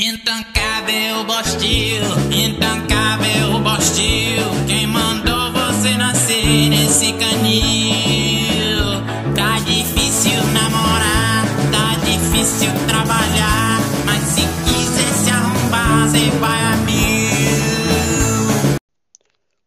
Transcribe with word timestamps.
Intancável 0.00 1.24
Bostil, 1.24 2.04
intancável 2.30 3.58
Bostil, 3.64 4.44
quem 4.68 4.86
mandou 4.86 5.50
você 5.50 5.96
nascer 5.96 6.70
nesse 6.70 7.12
canil? 7.14 9.02
Tá 9.34 9.58
difícil 9.58 10.40
namorar, 10.54 11.46
tá 11.72 11.96
difícil 12.04 12.70
trabalhar, 12.86 13.80
mas 14.06 14.22
se 14.22 14.42
quiser 14.42 15.12
se 15.14 15.30
arrombar, 15.30 16.08
você 16.08 16.30
vai 16.38 16.62
a 16.62 16.76
mil. 16.76 18.78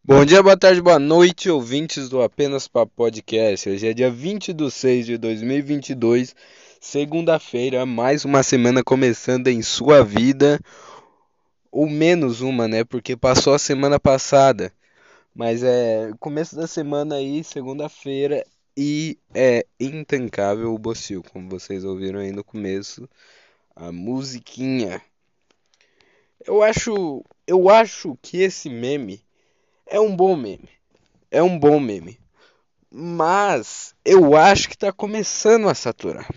Bom 0.06 0.24
dia, 0.24 0.42
boa 0.42 0.56
tarde, 0.56 0.82
boa 0.82 0.98
noite, 0.98 1.50
ouvintes 1.50 2.08
do 2.08 2.22
Apenas 2.22 2.70
para 2.70 2.86
Podcast. 2.86 3.70
Hoje 3.70 3.86
é 3.86 3.94
dia 3.94 4.10
20 4.10 4.54
de 4.54 4.72
6 4.72 5.08
de 5.08 5.18
2022, 5.18 6.34
segunda-feira, 6.82 7.86
mais 7.86 8.26
uma 8.26 8.42
semana 8.42 8.84
começando 8.84 9.48
em 9.48 9.62
sua 9.62 10.04
vida. 10.04 10.60
Ou 11.72 11.88
menos 11.88 12.42
uma, 12.42 12.68
né? 12.68 12.84
Porque 12.84 13.16
passou 13.16 13.54
a 13.54 13.60
semana 13.60 14.00
passada. 14.00 14.74
Mas 15.34 15.64
é 15.64 16.12
começo 16.20 16.56
da 16.56 16.68
semana 16.68 17.16
aí, 17.16 17.44
segunda-feira, 17.44 18.44
e 18.76 19.18
é 19.34 19.66
intancável 19.80 20.74
o 20.74 20.80
Bocil, 20.80 21.24
como 21.32 21.48
vocês 21.48 21.86
ouviram 21.86 22.20
aí 22.20 22.32
no 22.32 22.44
começo, 22.44 23.08
a 23.76 23.92
musiquinha. 23.92 25.02
Eu 26.46 26.64
acho, 26.64 27.24
eu 27.46 27.70
acho 27.70 28.18
que 28.22 28.42
esse 28.42 28.70
meme 28.70 29.24
é 29.86 30.00
um 30.00 30.14
bom 30.14 30.36
meme. 30.36 30.68
É 31.30 31.44
um 31.44 31.58
bom 31.58 31.80
meme. 31.80 32.20
Mas 32.90 33.94
eu 34.04 34.36
acho 34.36 34.68
que 34.68 34.78
tá 34.78 34.92
começando 34.92 35.70
a 35.70 35.76
saturar. 35.76 36.28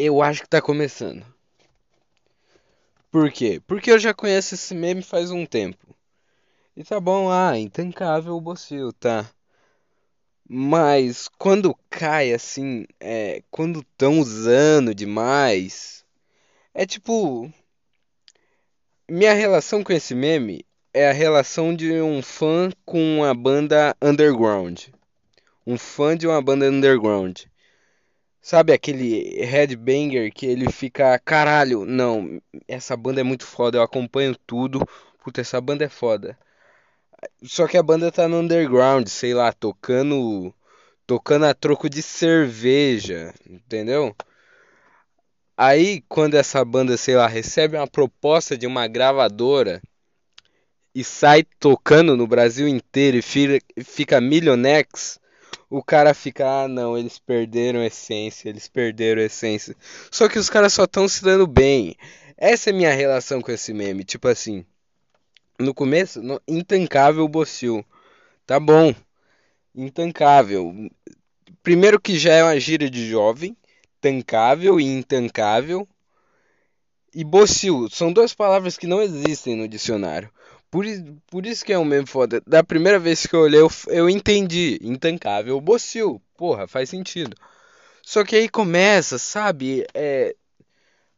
Eu 0.00 0.22
acho 0.22 0.42
que 0.42 0.48
tá 0.48 0.62
começando. 0.62 1.26
Por 3.10 3.32
quê? 3.32 3.60
Porque 3.66 3.90
eu 3.90 3.98
já 3.98 4.14
conheço 4.14 4.54
esse 4.54 4.72
meme 4.72 5.02
faz 5.02 5.32
um 5.32 5.44
tempo. 5.44 5.92
E 6.76 6.84
tá 6.84 7.00
bom, 7.00 7.28
ah, 7.28 7.58
intancável 7.58 8.36
o 8.36 8.40
Bocil, 8.40 8.92
tá? 8.92 9.28
Mas 10.48 11.28
quando 11.36 11.76
cai 11.90 12.32
assim, 12.32 12.86
é, 13.00 13.42
quando 13.50 13.80
estão 13.80 14.20
usando 14.20 14.94
demais, 14.94 16.04
é 16.72 16.86
tipo. 16.86 17.52
Minha 19.10 19.34
relação 19.34 19.82
com 19.82 19.92
esse 19.92 20.14
meme 20.14 20.64
é 20.94 21.10
a 21.10 21.12
relação 21.12 21.74
de 21.74 22.00
um 22.00 22.22
fã 22.22 22.70
com 22.84 23.16
uma 23.16 23.34
banda 23.34 23.96
underground. 24.00 24.80
Um 25.66 25.76
fã 25.76 26.16
de 26.16 26.24
uma 26.28 26.40
banda 26.40 26.66
underground. 26.66 27.46
Sabe 28.40 28.72
aquele 28.72 29.44
headbanger 29.44 30.32
que 30.32 30.46
ele 30.46 30.70
fica, 30.72 31.18
caralho, 31.18 31.84
não, 31.84 32.40
essa 32.66 32.96
banda 32.96 33.20
é 33.20 33.24
muito 33.24 33.44
foda, 33.44 33.78
eu 33.78 33.82
acompanho 33.82 34.34
tudo. 34.46 34.86
Puta, 35.22 35.40
essa 35.40 35.60
banda 35.60 35.84
é 35.84 35.88
foda. 35.88 36.38
Só 37.42 37.66
que 37.66 37.76
a 37.76 37.82
banda 37.82 38.12
tá 38.12 38.28
no 38.28 38.38
underground, 38.38 39.06
sei 39.08 39.34
lá, 39.34 39.52
tocando 39.52 40.54
tocando 41.06 41.46
a 41.46 41.54
troco 41.54 41.88
de 41.88 42.02
cerveja, 42.02 43.34
entendeu? 43.48 44.14
Aí 45.56 46.02
quando 46.08 46.34
essa 46.34 46.64
banda, 46.64 46.96
sei 46.96 47.16
lá, 47.16 47.26
recebe 47.26 47.76
uma 47.76 47.86
proposta 47.86 48.56
de 48.56 48.66
uma 48.66 48.86
gravadora 48.86 49.82
e 50.94 51.02
sai 51.02 51.44
tocando 51.58 52.16
no 52.16 52.26
Brasil 52.26 52.68
inteiro 52.68 53.16
e 53.16 53.22
fica, 53.82 54.20
milionex, 54.20 55.18
o 55.70 55.82
cara 55.82 56.14
fica, 56.14 56.64
ah 56.64 56.68
não, 56.68 56.96
eles 56.96 57.18
perderam 57.18 57.80
a 57.80 57.86
essência, 57.86 58.48
eles 58.48 58.68
perderam 58.68 59.20
a 59.20 59.26
essência. 59.26 59.76
Só 60.10 60.28
que 60.28 60.38
os 60.38 60.48
caras 60.48 60.72
só 60.72 60.84
estão 60.84 61.06
se 61.06 61.22
dando 61.22 61.46
bem. 61.46 61.94
Essa 62.36 62.70
é 62.70 62.72
minha 62.72 62.94
relação 62.94 63.42
com 63.42 63.50
esse 63.52 63.74
meme, 63.74 64.04
tipo 64.04 64.28
assim, 64.28 64.64
no 65.58 65.74
começo, 65.74 66.22
no, 66.22 66.40
intancável 66.48 67.26
Bocil. 67.28 67.84
Tá 68.46 68.58
bom. 68.58 68.94
Intancável. 69.74 70.72
Primeiro 71.62 72.00
que 72.00 72.18
já 72.18 72.32
é 72.34 72.42
uma 72.42 72.58
gíria 72.58 72.88
de 72.88 73.06
jovem, 73.08 73.56
tancável 74.00 74.80
e 74.80 74.84
intancável. 74.84 75.86
E 77.14 77.24
Bocil 77.24 77.88
são 77.90 78.12
duas 78.12 78.32
palavras 78.32 78.78
que 78.78 78.86
não 78.86 79.02
existem 79.02 79.56
no 79.56 79.68
dicionário. 79.68 80.30
Por, 80.70 80.84
por 81.30 81.46
isso 81.46 81.64
que 81.64 81.72
é 81.72 81.78
um 81.78 81.84
meme 81.84 82.06
foda. 82.06 82.42
Da 82.46 82.62
primeira 82.62 82.98
vez 82.98 83.26
que 83.26 83.34
eu 83.34 83.40
olhei, 83.40 83.60
eu, 83.60 83.70
eu 83.88 84.08
entendi. 84.10 84.78
Intancável, 84.82 85.60
Bocil. 85.60 86.20
Porra, 86.36 86.66
faz 86.68 86.90
sentido. 86.90 87.36
Só 88.02 88.24
que 88.24 88.36
aí 88.36 88.48
começa, 88.48 89.18
sabe? 89.18 89.86
É, 89.94 90.34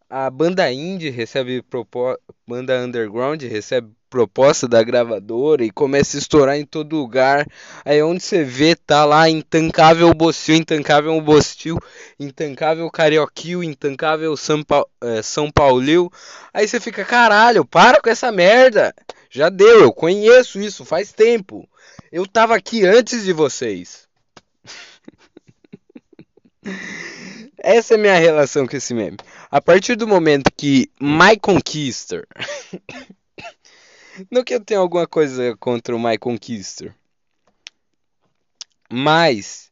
a 0.09 0.31
banda 0.31 0.71
indie 0.73 1.11
recebe 1.11 1.63
proposta, 1.63 2.21
banda 2.47 2.79
underground 2.81 3.43
recebe 3.43 3.91
proposta 4.11 4.67
da 4.67 4.83
gravadora 4.83 5.65
e 5.65 5.71
começa 5.71 6.17
a 6.17 6.21
estourar 6.21 6.57
em 6.59 6.65
todo 6.67 6.97
lugar. 6.97 7.47
Aí 7.85 8.03
onde 8.03 8.21
você 8.23 8.43
vê 8.43 8.75
tá 8.75 9.05
lá 9.05 9.31
intancável 9.31 10.13
Bocil, 10.13 10.57
intancável 10.57 11.21
Bostil, 11.21 11.79
intancável 12.19 12.91
Carioquil, 12.91 13.63
intancável 13.63 14.37
São, 14.37 14.65
pa 14.65 14.85
é, 15.01 15.23
São 15.23 15.51
Paulil. 15.51 16.11
Aí 16.53 16.67
você 16.67 16.81
fica, 16.81 17.05
caralho, 17.05 17.65
para 17.65 18.01
com 18.01 18.11
essa 18.11 18.33
merda. 18.33 18.93
Já 19.31 19.49
deu, 19.49 19.83
eu 19.83 19.93
conheço 19.93 20.61
isso 20.61 20.85
faz 20.85 21.13
tempo. 21.13 21.69
Eu 22.11 22.27
tava 22.27 22.57
aqui 22.57 22.85
antes 22.85 23.23
de 23.23 23.33
vocês. 23.33 24.09
Essa 27.57 27.95
é 27.95 27.97
minha 27.97 28.19
relação 28.19 28.67
com 28.67 28.77
esse 28.77 28.93
meme. 28.93 29.19
A 29.49 29.61
partir 29.61 29.95
do 29.95 30.09
momento 30.09 30.51
que 30.57 30.91
My 31.01 31.39
Conquister. 31.41 32.27
Não 34.29 34.43
que 34.43 34.53
eu 34.53 34.61
tenha 34.61 34.81
alguma 34.81 35.07
coisa 35.07 35.57
contra 35.59 35.95
o 35.95 36.03
My 36.03 36.19
Conquister. 36.19 36.93
Mas. 38.91 39.71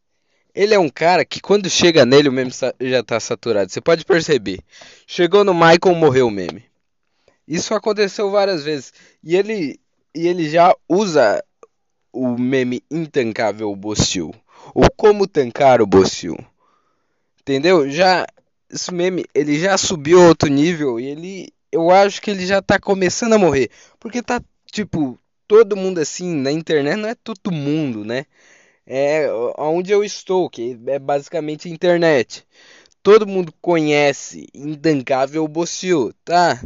Ele 0.55 0.75
é 0.75 0.79
um 0.79 0.89
cara 0.89 1.25
que 1.25 1.41
quando 1.41 1.69
chega 1.69 2.07
nele 2.07 2.29
o 2.29 2.33
meme 2.33 2.53
já 2.81 3.03
tá 3.03 3.19
saturado. 3.19 3.71
Você 3.71 3.81
pode 3.81 4.05
perceber. 4.05 4.61
Chegou 5.07 5.45
no 5.45 5.55
Michael, 5.55 5.95
morreu 5.95 6.29
o 6.29 6.31
meme. 6.31 6.68
Isso 7.49 7.75
aconteceu 7.75 8.31
várias 8.31 8.63
vezes. 8.63 8.93
E 9.25 9.35
ele, 9.35 9.81
e 10.15 10.27
ele 10.29 10.51
já 10.51 10.75
usa 10.87 11.43
o 12.13 12.37
meme 12.37 12.83
intancável 12.91 13.75
Bocil. 13.75 14.35
Ou 14.75 14.85
como 14.95 15.27
tancar 15.27 15.81
o 15.81 15.87
Bocil. 15.87 16.37
Entendeu? 17.41 17.91
Já 17.91 18.27
esse 18.71 18.93
meme, 18.93 19.25
ele 19.35 19.59
já 19.59 19.79
subiu 19.79 20.23
outro 20.23 20.51
nível 20.51 21.01
e 21.01 21.07
ele 21.07 21.53
eu 21.73 21.91
acho 21.91 22.21
que 22.21 22.31
ele 22.31 22.47
já 22.47 22.63
tá 22.63 22.79
começando 22.79 23.35
a 23.35 23.39
morrer, 23.39 23.71
porque 23.99 24.23
tá 24.23 24.43
tipo 24.71 25.19
todo 25.47 25.77
mundo 25.77 25.99
assim 25.99 26.35
na 26.35 26.51
internet, 26.53 26.97
não 26.97 27.09
é 27.09 27.15
todo 27.15 27.51
mundo, 27.51 28.05
né? 28.05 28.27
É 28.87 29.29
onde 29.59 29.93
eu 29.93 30.03
estou, 30.03 30.49
que 30.49 30.79
é 30.87 30.99
basicamente 30.99 31.69
internet. 31.69 32.45
Todo 33.03 33.27
mundo 33.27 33.53
conhece 33.61 34.47
Intancável 34.55 35.47
Bocil, 35.47 36.13
tá? 36.25 36.63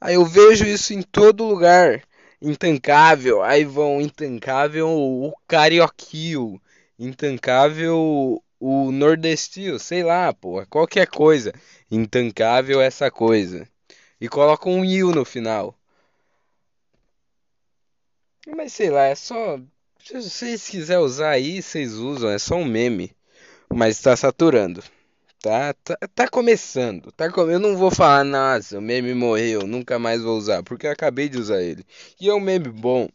Aí 0.00 0.14
eu 0.14 0.24
vejo 0.24 0.64
isso 0.64 0.92
em 0.92 1.02
todo 1.02 1.44
lugar. 1.44 2.02
Intancável, 2.40 3.42
aí 3.42 3.64
vão 3.64 4.00
Intancável 4.00 4.88
o 4.88 5.34
Carioquil, 5.48 6.60
Intancável 6.98 8.42
o 8.60 8.92
Nordestil, 8.92 9.78
sei 9.78 10.02
lá, 10.02 10.32
pô, 10.32 10.64
qualquer 10.66 11.08
coisa. 11.08 11.52
Intancável 11.90 12.80
essa 12.80 13.10
coisa. 13.10 13.68
E 14.20 14.28
coloca 14.28 14.68
um 14.68 14.84
il 14.84 15.06
no 15.12 15.24
final. 15.24 15.76
Mas 18.56 18.72
sei 18.72 18.90
lá, 18.90 19.04
é 19.04 19.14
só. 19.14 19.58
Se 20.04 20.14
vocês 20.14 20.68
quiserem 20.68 21.02
usar 21.04 21.30
aí, 21.30 21.62
vocês 21.62 21.94
usam, 21.94 22.30
é 22.30 22.38
só 22.38 22.56
um 22.56 22.64
meme. 22.64 23.12
Mas 23.72 24.00
tá 24.00 24.16
saturando. 24.16 24.82
Tá, 25.40 25.72
tá, 25.84 25.96
tá 26.14 26.28
começando. 26.28 27.12
Tá, 27.12 27.26
eu 27.26 27.58
não 27.60 27.76
vou 27.76 27.90
falar, 27.90 28.24
nossa, 28.24 28.78
o 28.78 28.82
meme 28.82 29.14
morreu, 29.14 29.66
nunca 29.66 29.98
mais 29.98 30.22
vou 30.22 30.36
usar, 30.36 30.62
porque 30.64 30.86
eu 30.86 30.90
acabei 30.90 31.28
de 31.28 31.38
usar 31.38 31.62
ele. 31.62 31.84
E 32.20 32.28
é 32.28 32.34
um 32.34 32.40
meme 32.40 32.68
bom. 32.68 33.08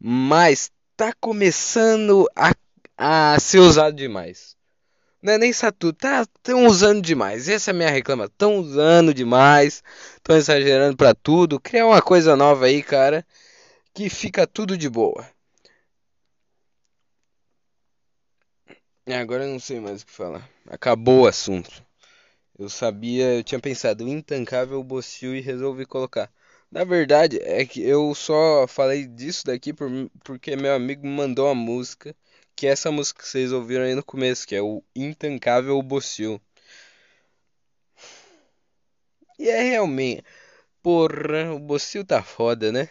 Mas 0.00 0.70
tá 0.96 1.12
começando 1.20 2.28
a, 2.36 2.52
a 2.96 3.40
ser 3.40 3.60
usado 3.60 3.96
demais. 3.96 4.56
Não 5.22 5.34
é 5.34 5.38
nem 5.38 5.52
Satu, 5.52 5.92
tá 5.92 6.26
tão 6.42 6.66
usando 6.66 7.02
demais. 7.02 7.48
Essa 7.48 7.70
é 7.70 7.74
a 7.74 7.76
minha 7.76 7.90
reclamação. 7.90 8.32
Estão 8.32 8.56
usando 8.58 9.14
demais, 9.14 9.82
estão 10.16 10.36
exagerando 10.36 10.96
para 10.96 11.14
tudo. 11.14 11.60
Criar 11.60 11.86
uma 11.86 12.02
coisa 12.02 12.36
nova 12.36 12.66
aí, 12.66 12.82
cara, 12.82 13.26
que 13.94 14.10
fica 14.10 14.46
tudo 14.46 14.76
de 14.78 14.88
boa. 14.90 15.26
E 19.06 19.12
agora 19.12 19.44
eu 19.44 19.50
não 19.50 19.58
sei 19.60 19.80
mais 19.80 20.02
o 20.02 20.06
que 20.06 20.12
falar. 20.12 20.48
Acabou 20.66 21.22
o 21.22 21.26
assunto. 21.26 21.84
Eu 22.58 22.68
sabia, 22.68 23.34
eu 23.34 23.44
tinha 23.44 23.60
pensado 23.60 24.08
intancável 24.08 24.82
Bocil 24.84 25.34
e 25.36 25.40
resolvi 25.40 25.86
colocar. 25.86 26.32
Na 26.70 26.84
verdade, 26.84 27.38
é 27.42 27.64
que 27.66 27.82
eu 27.82 28.14
só 28.14 28.66
falei 28.68 29.06
disso 29.06 29.46
daqui 29.46 29.72
por, 29.72 29.90
porque 30.24 30.56
meu 30.56 30.74
amigo 30.74 31.06
mandou 31.06 31.46
uma 31.48 31.54
música 31.54 32.14
que 32.56 32.66
é 32.66 32.70
essa 32.70 32.90
música 32.92 33.22
que 33.22 33.28
vocês 33.28 33.52
ouviram 33.52 33.84
aí 33.84 33.94
no 33.94 34.04
começo, 34.04 34.46
que 34.46 34.54
é 34.54 34.62
o 34.62 34.82
Intancável 34.94 35.80
Bocil. 35.82 36.40
E 39.38 39.48
é 39.48 39.62
realmente. 39.62 40.24
Porra, 40.82 41.52
o 41.54 41.58
Bocil 41.58 42.04
tá 42.04 42.22
foda, 42.22 42.72
né? 42.72 42.88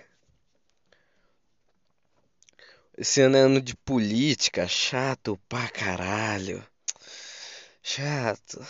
Esse 2.98 3.20
ano 3.20 3.36
é 3.36 3.42
ano 3.42 3.62
de 3.62 3.76
política, 3.76 4.66
chato 4.66 5.38
pra 5.50 5.68
caralho. 5.68 6.64
Chato. 7.84 8.64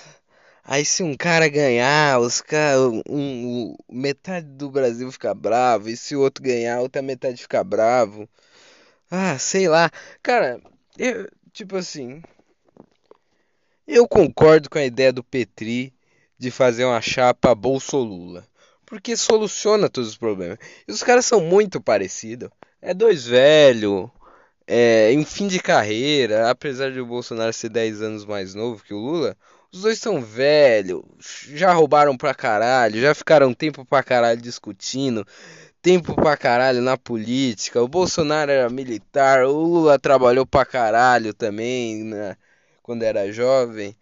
Aí 0.64 0.86
se 0.86 1.04
um 1.04 1.16
cara 1.18 1.50
ganhar, 1.50 2.20
os 2.20 2.42
cara, 2.42 2.80
um, 2.82 3.02
um- 3.10 3.76
metade 3.90 4.48
do 4.48 4.70
Brasil 4.70 5.12
fica 5.12 5.34
bravo, 5.34 5.90
e 5.90 5.98
se 5.98 6.16
o 6.16 6.22
outro 6.22 6.44
ganhar, 6.44 6.82
outra 6.82 7.02
metade 7.02 7.42
fica 7.42 7.64
bravo. 7.64 8.30
Ah, 9.12 9.38
sei 9.40 9.68
lá. 9.70 9.92
Cara, 10.24 10.62
eu, 11.00 11.30
tipo 11.54 11.78
assim, 11.78 12.22
eu 13.88 14.08
concordo 14.08 14.70
com 14.70 14.78
a 14.80 14.84
ideia 14.86 15.12
do 15.14 15.24
Petri 15.24 15.94
de 16.38 16.50
fazer 16.50 16.86
uma 16.86 17.02
chapa 17.02 17.54
Bolsolula, 17.54 18.48
porque 18.86 19.16
soluciona 19.16 19.90
todos 19.90 20.10
os 20.12 20.18
problemas. 20.18 20.58
E 20.88 20.92
os 20.92 21.04
caras 21.04 21.26
são 21.26 21.42
muito 21.42 21.80
parecidos. 21.82 22.50
É 22.82 22.94
dois 22.94 23.26
velhos, 23.26 24.10
é, 24.68 25.12
em 25.12 25.24
fim 25.26 25.48
de 25.48 25.60
carreira, 25.60 26.50
apesar 26.50 26.92
de 26.92 27.00
o 27.00 27.06
Bolsonaro 27.06 27.54
ser 27.54 27.70
10 27.70 28.02
anos 28.02 28.26
mais 28.26 28.56
novo 28.56 28.84
que 28.84 28.94
o 28.94 28.98
Lula, 28.98 29.38
os 29.72 29.82
dois 29.84 30.00
são 30.00 30.22
velhos, 30.22 31.04
já 31.54 31.74
roubaram 31.74 32.18
pra 32.18 32.34
caralho, 32.34 33.00
já 33.00 33.14
ficaram 33.14 33.54
tempo 33.54 33.86
pra 33.86 34.04
caralho 34.04 34.42
discutindo, 34.42 35.26
tempo 35.82 36.16
pra 36.16 36.38
caralho 36.38 36.82
na 36.82 36.98
política. 36.98 37.82
O 37.82 37.88
Bolsonaro 37.88 38.52
era 38.52 38.70
militar, 38.70 39.46
o 39.46 39.52
Lula 39.52 40.00
trabalhou 40.00 40.46
pra 40.46 40.66
caralho 40.66 41.34
também, 41.34 42.04
né, 42.04 42.36
quando 42.84 43.04
era 43.04 43.32
jovem. 43.32 43.96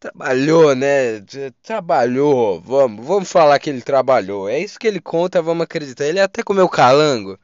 Trabalhou, 0.00 0.74
né? 0.74 1.20
Trabalhou, 1.62 2.60
vamos, 2.60 3.06
vamos 3.06 3.30
falar 3.30 3.58
que 3.60 3.70
ele 3.70 3.80
trabalhou. 3.82 4.48
É 4.48 4.58
isso 4.58 4.78
que 4.78 4.86
ele 4.86 5.00
conta, 5.00 5.40
vamos 5.40 5.62
acreditar. 5.64 6.06
Ele 6.06 6.18
até 6.20 6.42
comeu 6.42 6.68
calango, 6.68 7.38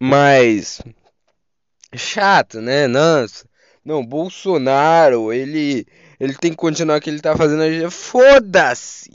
mas 0.00 0.80
chato, 1.94 2.60
né? 2.60 2.86
Nossa. 2.86 3.46
Não, 3.84 4.04
Bolsonaro, 4.04 5.32
ele 5.32 5.86
ele 6.18 6.34
tem 6.34 6.50
que 6.50 6.56
continuar 6.56 6.98
o 6.98 7.00
que 7.00 7.10
ele 7.10 7.20
tá 7.20 7.36
fazendo. 7.36 7.90
Foda-se. 7.90 9.10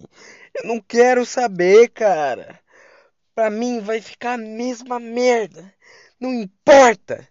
Eu 0.55 0.67
não 0.67 0.79
quero 0.79 1.25
saber, 1.25 1.89
cara. 1.89 2.59
Pra 3.33 3.49
mim 3.49 3.79
vai 3.79 4.01
ficar 4.01 4.33
a 4.33 4.37
mesma 4.37 4.99
merda. 4.99 5.73
Não 6.19 6.33
importa. 6.33 7.27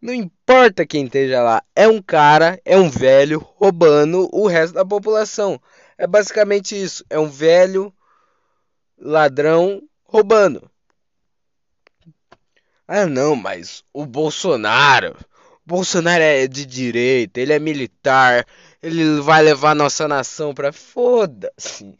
Não 0.00 0.12
importa 0.12 0.86
quem 0.86 1.06
esteja 1.06 1.42
lá. 1.42 1.62
É 1.74 1.88
um 1.88 2.02
cara, 2.02 2.60
é 2.64 2.76
um 2.76 2.90
velho 2.90 3.38
roubando 3.38 4.28
o 4.32 4.46
resto 4.46 4.74
da 4.74 4.84
população. 4.84 5.60
É 5.96 6.06
basicamente 6.06 6.80
isso. 6.80 7.04
É 7.08 7.18
um 7.18 7.28
velho 7.28 7.94
ladrão 8.98 9.82
roubando. 10.14 10.70
Ah, 12.86 13.06
não, 13.06 13.34
mas 13.34 13.82
o 13.92 14.06
Bolsonaro. 14.06 15.16
O 15.66 15.66
Bolsonaro 15.66 16.22
é 16.22 16.46
de 16.46 16.64
direita, 16.64 17.40
ele 17.40 17.52
é 17.52 17.58
militar, 17.58 18.46
ele 18.80 19.20
vai 19.20 19.42
levar 19.42 19.74
nossa 19.74 20.06
nação 20.06 20.54
pra. 20.54 20.72
Foda-se. 20.72 21.98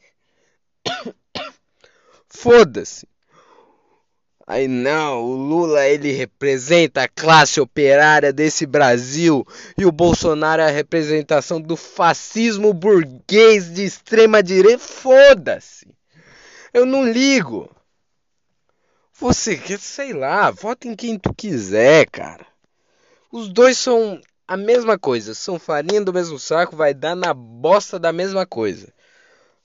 Foda-se. 2.29 3.09
Aí 4.47 4.69
não, 4.69 5.25
o 5.25 5.35
Lula 5.35 5.87
ele 5.87 6.13
representa 6.13 7.03
a 7.03 7.09
classe 7.09 7.61
operária 7.61 8.31
desse 8.31 8.67
Brasil 8.67 9.45
e 9.77 9.87
o 9.87 9.91
Bolsonaro 9.91 10.61
é 10.61 10.67
a 10.67 10.71
representação 10.71 11.61
do 11.61 11.77
fascismo 11.77 12.73
burguês 12.75 13.73
de 13.73 13.83
extrema 13.85 14.43
direita. 14.43 14.79
Foda-se. 14.79 15.89
Eu 16.73 16.85
não 16.85 17.11
ligo. 17.11 17.75
Você 19.17 19.57
quer, 19.57 19.79
sei 19.79 20.13
lá, 20.13 20.51
vota 20.51 20.89
em 20.89 20.97
quem 20.97 21.17
tu 21.17 21.33
quiser, 21.33 22.07
cara. 22.11 22.45
Os 23.31 23.49
dois 23.49 23.79
são 23.79 24.21
a 24.47 24.57
mesma 24.57 24.99
coisa, 24.99 25.35
são 25.35 25.59
farinha 25.59 26.01
do 26.01 26.13
mesmo 26.13 26.39
saco, 26.39 26.75
vai 26.75 26.93
dar 26.93 27.15
na 27.15 27.33
bosta 27.33 27.99
da 27.99 28.13
mesma 28.13 28.45
coisa. 28.45 28.93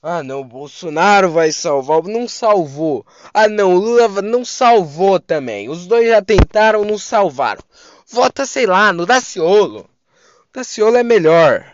Ah, 0.02 0.22
não, 0.22 0.40
o 0.40 0.44
Bolsonaro 0.44 1.30
vai 1.30 1.52
salvar. 1.52 2.02
Não 2.04 2.26
salvou. 2.28 3.04
Ah, 3.34 3.48
não, 3.48 3.74
o 3.74 3.78
Lula 3.78 4.22
não 4.22 4.44
salvou 4.44 5.20
também. 5.20 5.68
Os 5.68 5.86
dois 5.86 6.08
já 6.08 6.22
tentaram, 6.22 6.84
não 6.84 6.96
salvaram. 6.96 7.62
Vota, 8.06 8.46
sei 8.46 8.66
lá, 8.66 8.92
no 8.92 9.04
Daciolo. 9.04 9.80
O 9.80 10.52
Daciolo 10.54 10.96
é 10.96 11.02
melhor. 11.02 11.70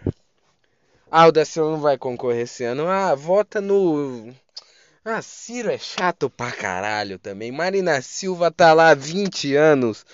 Ah, 1.10 1.28
o 1.28 1.32
Daciolo 1.32 1.72
não 1.72 1.80
vai 1.80 1.96
concorrer 1.96 2.42
esse 2.42 2.64
ano. 2.64 2.88
Ah, 2.88 3.14
vota 3.14 3.60
no. 3.60 4.34
Ah, 5.08 5.22
Ciro 5.22 5.70
é 5.70 5.78
chato 5.78 6.28
pra 6.28 6.50
caralho 6.50 7.16
também. 7.16 7.52
Marina 7.52 8.02
Silva 8.02 8.50
tá 8.50 8.72
lá 8.72 8.90
há 8.90 8.94
20 8.94 9.54
anos 9.54 10.04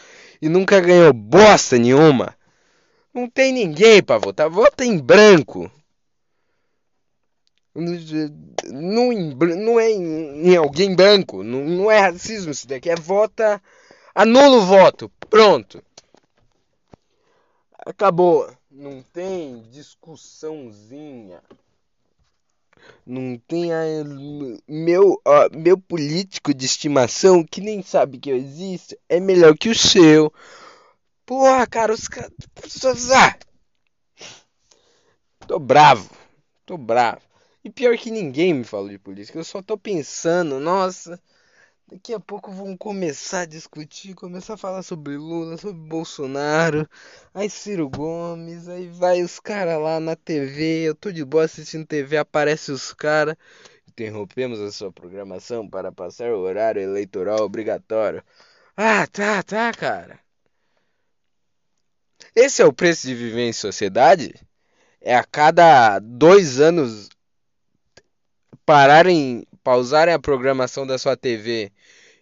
e 0.41 0.51
nunca 0.51 0.79
ganhou 0.81 1.15
bosta 1.15 1.79
nenhuma. 1.79 2.37
Não 3.15 3.27
tem 3.27 3.55
ninguém 3.55 4.03
pra 4.03 4.19
votar. 4.19 4.51
Vota 4.51 4.85
em 4.85 4.99
branco. 4.99 5.73
Não, 7.75 9.11
não 9.57 9.81
é 9.81 9.91
em, 9.91 10.51
em 10.51 10.57
alguém 10.57 10.95
branco. 10.95 11.43
Não, 11.43 11.65
não 11.65 11.91
é 11.91 11.99
racismo 11.99 12.53
isso 12.53 12.69
daqui. 12.69 12.91
É 12.91 12.95
vota. 12.95 13.63
Anula 14.15 14.59
o 14.59 14.67
voto. 14.67 15.11
Pronto. 15.31 15.83
Acabou. 17.79 18.47
Não 18.71 19.03
tem 19.11 19.63
discussãozinha. 19.71 21.43
Não 23.07 23.37
tem 23.49 23.73
a, 23.73 23.83
meu, 24.69 25.21
meu 25.53 25.77
político 25.77 26.55
de 26.55 26.65
estimação 26.65 27.45
que 27.45 27.61
nem 27.61 27.83
sabe 27.83 28.19
que 28.19 28.31
eu 28.31 28.37
existo 28.37 28.97
é 29.09 29.19
melhor 29.19 29.57
que 29.57 29.69
o 29.69 29.75
seu. 29.75 30.33
Porra, 31.27 31.67
cara, 31.67 31.93
os 31.93 32.09
caras. 32.09 32.33
Ah! 33.11 33.37
Tô 35.47 35.59
bravo. 35.59 36.11
Tô 36.65 36.77
bravo. 36.77 37.21
E 37.65 37.71
pior 37.71 37.97
que 37.97 38.11
ninguém 38.11 38.55
me 38.55 38.65
falou 38.65 38.89
de 38.89 38.99
política. 38.99 39.39
Eu 39.39 39.45
só 39.45 39.63
tô 39.63 39.77
pensando, 39.77 40.59
nossa. 40.59 41.21
Daqui 41.89 42.15
a 42.15 42.21
pouco 42.21 42.51
vão 42.51 42.77
começar 42.77 43.41
a 43.41 43.45
discutir, 43.47 44.15
começar 44.15 44.55
a 44.55 44.57
falar 44.57 44.83
sobre 44.83 45.17
Lula, 45.17 45.59
sobre 45.59 45.81
Bolsonaro, 45.89 46.89
aí 47.35 47.51
Ciro 47.51 47.89
Gomes, 47.89 48.69
aí 48.69 48.89
vai 48.89 49.23
os 49.23 49.39
caras 49.39 49.81
lá 49.81 50.01
na 50.01 50.17
TV, 50.17 50.85
eu 50.89 50.95
tô 50.95 51.13
de 51.13 51.25
boa 51.25 51.45
assistindo 51.45 51.87
TV, 51.87 52.17
aparece 52.17 52.73
os 52.73 52.95
caras. 52.95 53.37
Interrompemos 53.87 54.59
a 54.59 54.73
sua 54.73 54.91
programação 54.91 55.69
para 55.69 55.93
passar 55.93 56.33
o 56.33 56.41
horário 56.41 56.81
eleitoral 56.81 57.41
obrigatório. 57.41 58.23
Ah, 58.75 59.07
tá, 59.07 59.43
tá, 59.43 59.71
cara. 59.73 60.19
Esse 62.35 62.63
é 62.63 62.65
o 62.65 62.73
preço 62.73 63.07
de 63.07 63.15
viver 63.15 63.43
em 63.43 63.53
sociedade? 63.53 64.35
É 65.01 65.15
a 65.15 65.25
cada 65.25 65.99
dois 65.99 66.59
anos 66.59 67.11
pararem, 68.65 69.45
pausarem 69.63 70.15
a 70.15 70.19
programação 70.19 70.87
da 70.87 70.99
sua 70.99 71.17
TV 71.17 71.73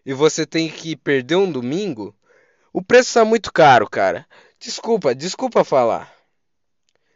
e 0.05 0.13
você 0.13 0.47
tem 0.47 0.71
que 0.71 0.97
perder 0.97 1.37
um 1.37 1.51
domingo? 1.51 2.15
O 2.73 2.83
preço 2.83 3.09
está 3.11 3.25
muito 3.25 3.53
caro, 3.53 3.89
cara. 3.89 4.27
Desculpa, 4.59 5.15
desculpa 5.15 5.65
falar. 5.65 6.15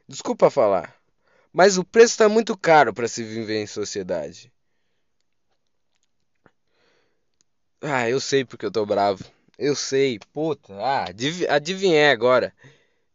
Desculpa 0.09 0.51
falar. 0.51 0.95
Mas 1.53 1.79
o 1.79 1.85
preço 1.85 2.15
está 2.15 2.29
muito 2.29 2.57
caro 2.57 2.93
para 2.93 3.07
se 3.09 3.23
viver 3.23 3.63
em 3.63 3.67
sociedade. 3.67 4.53
Ah, 7.81 8.09
eu 8.09 8.21
sei 8.21 8.45
porque 8.45 8.67
eu 8.67 8.71
tô 8.71 8.85
bravo. 8.85 9.25
Eu 9.59 9.77
sei, 9.77 10.19
puta. 10.33 10.75
Ah, 10.75 11.05
adiv 11.09 11.47
adivinhei 11.49 12.07
agora. 12.11 12.53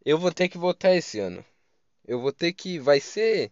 Eu 0.05 0.17
vou 0.17 0.31
ter 0.31 0.47
que 0.49 0.57
votar 0.57 0.95
esse 0.95 1.19
ano. 1.19 1.43
Eu 2.05 2.19
vou 2.21 2.31
ter 2.31 2.53
que. 2.53 2.79
Vai 2.79 2.99
ser. 2.99 3.51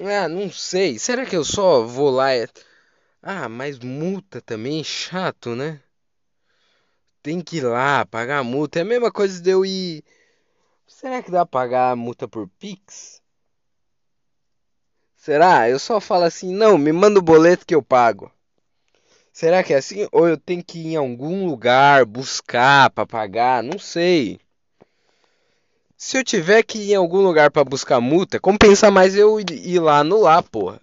Ah, 0.00 0.28
não 0.28 0.50
sei. 0.50 0.98
Será 0.98 1.26
que 1.26 1.36
eu 1.36 1.44
só 1.44 1.84
vou 1.84 2.10
lá. 2.10 2.34
E... 2.36 2.48
Ah, 3.22 3.48
mas 3.48 3.78
multa 3.78 4.40
também, 4.40 4.82
chato, 4.84 5.54
né? 5.54 5.82
Tem 7.22 7.40
que 7.40 7.58
ir 7.58 7.62
lá 7.62 8.04
pagar 8.06 8.38
a 8.38 8.44
multa. 8.44 8.78
É 8.78 8.82
a 8.82 8.84
mesma 8.84 9.10
coisa 9.12 9.40
de 9.40 9.50
eu 9.50 9.64
ir. 9.64 10.04
Será 10.86 11.22
que 11.22 11.30
dá 11.30 11.46
pra 11.46 11.60
pagar 11.60 11.90
a 11.92 11.96
multa 11.96 12.28
por 12.28 12.48
Pix? 12.58 13.22
Será? 15.16 15.68
Eu 15.68 15.78
só 15.78 16.00
falo 16.00 16.24
assim, 16.24 16.52
não, 16.52 16.76
me 16.76 16.92
manda 16.92 17.18
o 17.18 17.22
boleto 17.22 17.64
que 17.64 17.74
eu 17.74 17.82
pago. 17.82 18.30
Será 19.32 19.62
que 19.62 19.72
é 19.72 19.76
assim? 19.76 20.06
Ou 20.12 20.28
eu 20.28 20.36
tenho 20.36 20.64
que 20.64 20.78
ir 20.78 20.86
em 20.92 20.96
algum 20.96 21.46
lugar 21.46 22.04
buscar 22.04 22.90
para 22.90 23.06
pagar? 23.06 23.62
Não 23.62 23.78
sei. 23.78 24.38
Se 26.04 26.18
eu 26.18 26.24
tiver 26.24 26.64
que 26.64 26.78
ir 26.78 26.92
em 26.92 26.96
algum 26.96 27.20
lugar 27.20 27.48
para 27.48 27.62
buscar 27.62 28.00
multa, 28.00 28.40
compensa 28.40 28.90
mais 28.90 29.14
eu 29.14 29.38
ir 29.38 29.78
lá 29.78 30.02
no 30.02 30.18
lá, 30.18 30.42
porra. 30.42 30.80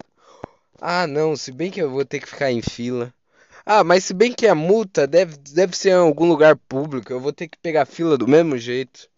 Ah, 0.79 1.05
não, 1.05 1.35
se 1.35 1.51
bem 1.51 1.69
que 1.69 1.81
eu 1.81 1.91
vou 1.91 2.05
ter 2.05 2.21
que 2.21 2.29
ficar 2.29 2.49
em 2.53 2.61
fila. 2.61 3.13
Ah, 3.65 3.83
mas 3.83 4.05
se 4.05 4.13
bem 4.13 4.31
que 4.31 4.47
a 4.47 4.55
multa 4.55 5.05
deve, 5.05 5.35
deve 5.35 5.75
ser 5.75 5.89
em 5.89 5.95
algum 5.95 6.25
lugar 6.25 6.55
público, 6.55 7.11
eu 7.11 7.19
vou 7.19 7.33
ter 7.33 7.49
que 7.49 7.57
pegar 7.57 7.85
fila 7.85 8.17
do 8.17 8.29
mesmo 8.29 8.57
jeito. 8.57 9.09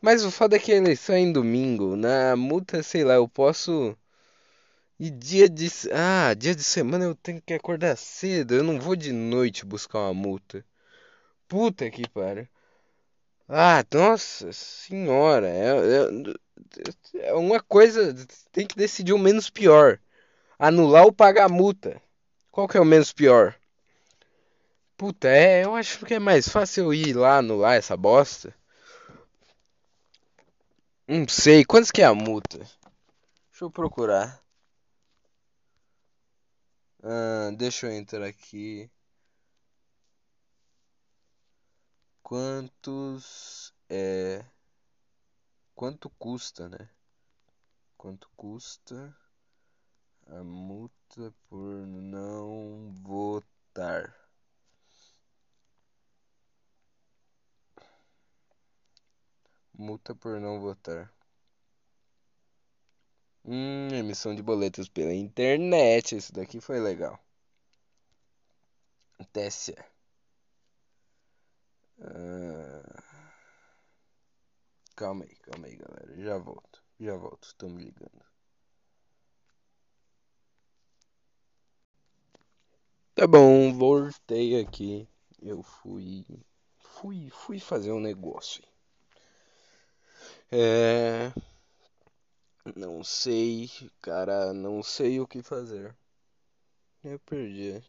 Mas 0.00 0.24
o 0.24 0.30
foda 0.30 0.56
é 0.56 0.58
que 0.58 0.72
a 0.72 0.76
eleição 0.76 1.14
é 1.14 1.18
em 1.18 1.30
domingo. 1.30 1.94
Na 1.94 2.34
multa, 2.34 2.82
sei 2.82 3.04
lá, 3.04 3.16
eu 3.16 3.28
posso 3.28 3.94
E 4.98 5.10
dia 5.10 5.50
de. 5.50 5.68
Ah, 5.92 6.32
dia 6.32 6.54
de 6.54 6.64
semana 6.64 7.04
eu 7.04 7.14
tenho 7.14 7.42
que 7.42 7.52
acordar 7.52 7.94
cedo. 7.94 8.54
Eu 8.54 8.62
não 8.64 8.80
vou 8.80 8.96
de 8.96 9.12
noite 9.12 9.66
buscar 9.66 9.98
uma 9.98 10.14
multa. 10.14 10.64
Puta 11.46 11.90
que 11.90 12.08
pariu. 12.08 12.48
Ah, 13.48 13.84
nossa 13.92 14.52
senhora. 14.52 15.48
É, 15.48 15.68
é, 17.20 17.28
é 17.28 17.34
uma 17.34 17.60
coisa. 17.60 18.14
Tem 18.50 18.66
que 18.66 18.76
decidir 18.76 19.12
o 19.12 19.18
menos 19.18 19.50
pior. 19.50 19.98
Anular 20.58 21.04
ou 21.04 21.12
pagar 21.12 21.46
a 21.46 21.48
multa. 21.48 22.00
Qual 22.50 22.68
que 22.68 22.76
é 22.76 22.80
o 22.80 22.84
menos 22.84 23.12
pior? 23.12 23.54
Puta, 24.96 25.28
é, 25.28 25.64
eu 25.64 25.74
acho 25.74 26.04
que 26.06 26.14
é 26.14 26.18
mais 26.18 26.48
fácil 26.48 26.84
eu 26.84 26.94
ir 26.94 27.14
lá 27.14 27.38
anular 27.38 27.74
essa 27.74 27.96
bosta. 27.96 28.54
Não 31.06 31.28
sei, 31.28 31.64
quantos 31.64 31.90
que 31.90 32.02
é 32.02 32.04
a 32.04 32.14
multa? 32.14 32.58
Deixa 32.58 33.64
eu 33.64 33.70
procurar. 33.70 34.42
Ah, 37.02 37.50
deixa 37.56 37.86
eu 37.86 37.92
entrar 37.92 38.24
aqui. 38.24 38.90
Quantos 42.22 43.74
é. 43.88 44.44
Quanto 45.74 46.08
custa, 46.10 46.68
né? 46.68 46.88
Quanto 47.96 48.28
custa 48.36 49.14
a 50.26 50.42
multa 50.44 51.34
por 51.48 51.86
não 51.86 52.92
votar? 53.02 54.14
Multa 59.74 60.14
por 60.14 60.40
não 60.40 60.60
votar. 60.60 61.12
Hum, 63.44 63.88
emissão 63.92 64.34
de 64.34 64.42
boletos 64.42 64.88
pela 64.88 65.12
internet. 65.12 66.16
Isso 66.16 66.32
daqui 66.32 66.60
foi 66.60 66.80
legal. 66.80 67.18
TSE. 69.32 69.91
Ah, 72.04 73.02
calma 74.96 75.24
aí, 75.24 75.36
calma 75.36 75.66
aí, 75.66 75.76
galera. 75.76 76.22
Já 76.22 76.38
volto. 76.38 76.82
Já 76.98 77.16
volto. 77.16 77.44
Estão 77.46 77.68
me 77.68 77.84
ligando. 77.84 78.22
Tá 83.14 83.26
bom, 83.26 83.72
voltei 83.72 84.60
aqui. 84.60 85.08
Eu 85.40 85.62
fui. 85.62 86.24
Fui, 86.78 87.30
fui 87.30 87.58
fazer 87.58 87.92
um 87.92 88.00
negócio. 88.00 88.62
É. 90.50 91.32
Não 92.76 93.02
sei, 93.02 93.70
cara, 94.00 94.52
não 94.52 94.82
sei 94.82 95.20
o 95.20 95.26
que 95.26 95.42
fazer. 95.42 95.94
Eu 97.04 97.18
perdi. 97.20 97.82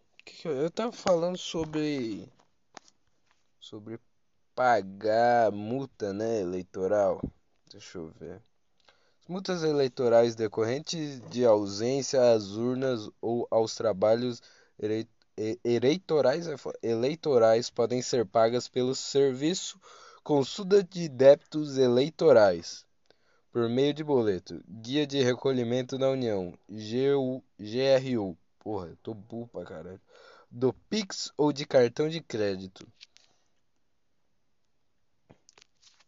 Eu 0.46 0.70
tava 0.72 0.92
falando 0.92 1.38
sobre. 1.38 2.32
Sobre 3.64 3.98
pagar 4.54 5.50
multa, 5.50 6.12
né, 6.12 6.42
eleitoral. 6.42 7.22
Deixa 7.72 7.98
eu 7.98 8.10
ver. 8.20 8.42
Multas 9.26 9.64
eleitorais 9.64 10.36
decorrentes 10.36 11.22
de 11.30 11.46
ausência 11.46 12.34
às 12.34 12.58
urnas 12.58 13.10
ou 13.22 13.48
aos 13.50 13.74
trabalhos 13.74 14.42
eleitorais, 15.64 16.46
é 16.46 16.56
eleitorais 16.84 17.70
podem 17.70 18.02
ser 18.02 18.26
pagas 18.26 18.68
pelo 18.68 18.94
Serviço 18.94 19.80
Consulta 20.26 20.84
de 20.84 21.08
Débitos 21.08 21.78
Eleitorais 21.78 22.86
por 23.50 23.70
meio 23.70 23.94
de 23.94 24.04
boleto, 24.04 24.62
Guia 24.68 25.08
de 25.08 25.24
Recolhimento 25.24 25.98
da 25.98 26.10
União, 26.10 26.54
GU, 26.68 27.42
GRU, 27.58 28.38
porra, 28.60 28.88
eu 28.88 28.98
tô 28.98 29.14
burro 29.14 29.48
pra 29.48 29.64
caralho, 29.64 30.02
do 30.52 30.74
Pix 30.74 31.32
ou 31.38 31.54
de 31.54 31.66
cartão 31.66 32.10
de 32.10 32.20
crédito. 32.20 32.86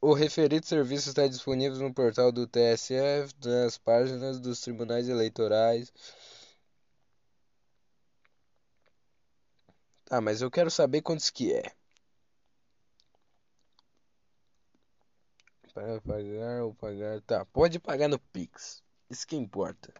O 0.07 0.13
referido 0.13 0.63
serviço 0.67 1.09
está 1.09 1.25
disponível 1.27 1.79
no 1.79 1.91
portal 1.91 2.31
do 2.31 2.45
TSE, 2.45 2.93
nas 3.43 3.75
páginas 3.79 4.39
dos 4.39 4.61
tribunais 4.61 5.09
eleitorais. 5.09 5.91
Ah, 10.09 10.21
mas 10.21 10.41
eu 10.41 10.51
quero 10.51 10.69
saber 10.69 11.01
quantos 11.01 11.29
que 11.31 11.51
é. 11.53 11.63
Para 15.73 15.99
pagar 16.01 16.63
ou 16.63 16.75
pagar. 16.75 17.21
Tá, 17.21 17.43
pode 17.45 17.79
pagar 17.79 18.07
no 18.07 18.19
Pix. 18.19 18.83
Isso 19.09 19.25
que 19.25 19.35
importa. 19.35 19.91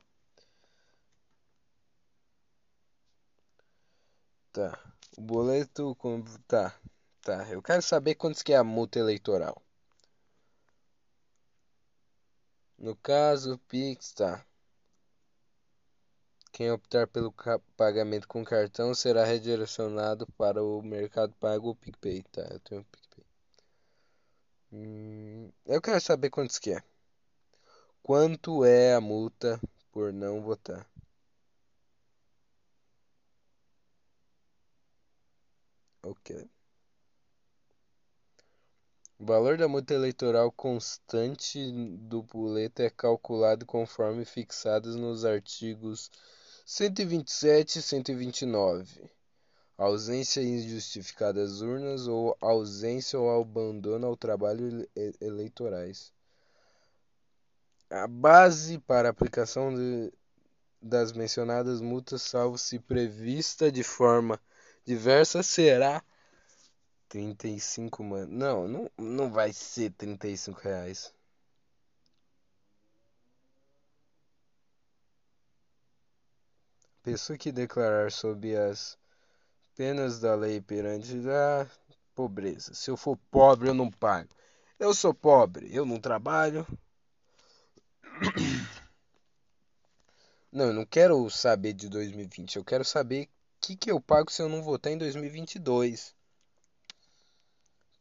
Tá. 4.51 4.79
O 5.17 5.21
boleto. 5.21 5.97
Tá. 6.47 6.73
Tá. 7.21 7.47
Eu 7.49 7.61
quero 7.61 7.81
saber 7.81 8.15
quantos 8.15 8.43
que 8.43 8.53
é 8.53 8.57
a 8.57 8.63
multa 8.63 8.99
eleitoral. 8.99 9.64
No 12.85 12.95
caso, 12.95 13.57
Pix, 13.67 14.13
tá. 14.13 14.45
Quem 16.51 16.69
optar 16.69 17.07
pelo 17.07 17.33
pagamento 17.75 18.27
com 18.27 18.45
cartão 18.45 18.93
será 18.93 19.25
redirecionado 19.25 20.27
para 20.37 20.63
o 20.63 20.83
Mercado 20.83 21.33
Pago 21.39 21.69
ou 21.69 21.75
PicPay. 21.75 22.21
Tá, 22.31 22.47
eu 22.51 22.59
tenho 22.59 22.83
PicPay. 22.85 23.25
Hum, 24.71 25.51
eu 25.65 25.81
quero 25.81 25.99
saber 25.99 26.29
quantos 26.29 26.59
que 26.59 26.73
é. 26.73 26.83
Quanto 28.01 28.63
é 28.63 28.93
a 28.93 29.01
multa 29.01 29.59
por 29.91 30.13
não 30.13 30.41
votar? 30.41 30.87
Ok. 36.03 36.31
O 39.17 39.25
valor 39.25 39.57
da 39.57 39.67
multa 39.67 39.93
eleitoral 39.93 40.51
constante 40.51 41.71
do 41.71 42.21
boleto 42.21 42.81
é 42.81 42.89
calculado 42.89 43.65
conforme 43.65 44.25
fixados 44.25 44.95
nos 44.95 45.23
artigos 45.23 46.11
127 46.65 47.79
e 47.79 47.81
129 47.81 49.15
ausência 49.77 50.41
injustificada 50.41 51.43
às 51.43 51.61
urnas 51.61 52.07
ou 52.07 52.35
ausência 52.39 53.19
ou 53.19 53.41
abandono 53.41 54.07
ao 54.07 54.15
trabalho 54.15 54.87
eleitorais. 55.19 56.13
A 57.89 58.07
base 58.07 58.79
para 58.79 59.09
aplicação 59.09 59.73
de, 59.73 60.11
das 60.81 61.11
mencionadas 61.11 61.81
multas, 61.81 62.21
salvo 62.21 62.57
se 62.57 62.79
prevista 62.79 63.71
de 63.71 63.83
forma 63.83 64.39
diversa, 64.85 65.43
será 65.43 66.03
35 67.15 68.03
man... 68.03 68.25
Não, 68.25 68.67
não, 68.67 68.91
não 68.97 69.31
vai 69.31 69.53
ser 69.53 69.89
35 69.91 70.59
reais. 70.59 71.13
Pessoa 77.01 77.37
que 77.37 77.53
declarar 77.53 78.11
sob 78.11 78.53
as 78.57 78.97
penas 79.77 80.19
da 80.19 80.35
lei 80.35 80.59
perante 80.59 81.13
a 81.29 81.65
pobreza. 82.13 82.73
Se 82.73 82.91
eu 82.91 82.97
for 82.97 83.17
pobre, 83.31 83.69
eu 83.69 83.73
não 83.73 83.89
pago. 83.89 84.29
Eu 84.77 84.93
sou 84.93 85.13
pobre, 85.13 85.73
eu 85.73 85.85
não 85.85 86.01
trabalho. 86.01 86.67
Não, 90.51 90.65
eu 90.65 90.73
não 90.73 90.85
quero 90.85 91.29
saber 91.29 91.73
de 91.73 91.87
2020. 91.87 92.57
Eu 92.57 92.65
quero 92.65 92.83
saber 92.83 93.25
o 93.25 93.29
que, 93.61 93.75
que 93.77 93.91
eu 93.91 94.01
pago 94.01 94.31
se 94.31 94.41
eu 94.41 94.49
não 94.49 94.61
votar 94.61 94.91
em 94.91 94.97
2022. 94.97 96.14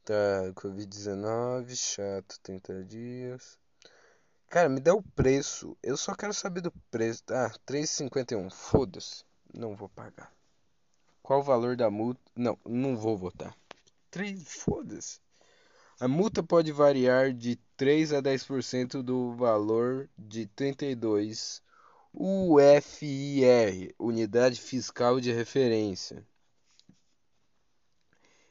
Tá, 0.05 0.53
Covid-19, 0.55 1.75
chato, 1.75 2.39
30 2.43 2.85
dias. 2.85 3.59
Cara, 4.51 4.69
me 4.69 4.79
dá 4.79 4.95
o 4.95 5.03
preço. 5.03 5.77
Eu 5.83 5.97
só 5.97 6.15
quero 6.15 6.35
saber 6.35 6.61
do 6.61 6.71
preço. 6.91 7.23
Ah, 7.31 7.51
3,51. 7.67 8.51
Foda-se. 8.51 9.25
Não 9.53 9.75
vou 9.75 9.89
pagar. 9.89 10.31
Qual 11.23 11.41
o 11.41 11.43
valor 11.43 11.75
da 11.75 11.91
multa? 11.91 12.21
Não, 12.37 12.59
não 12.67 12.99
vou 12.99 13.17
votar. 13.17 13.57
3, 14.11 14.47
foda-se. 14.47 15.21
A 15.99 16.07
multa 16.07 16.43
pode 16.43 16.71
variar 16.71 17.33
de 17.33 17.57
3 17.75 18.13
a 18.13 18.21
10% 18.21 19.03
do 19.03 19.35
valor 19.35 20.11
de 20.19 20.45
32 20.49 21.63
UFIR, 22.13 23.95
Unidade 23.99 24.61
Fiscal 24.61 25.19
de 25.19 25.33
Referência. 25.33 26.27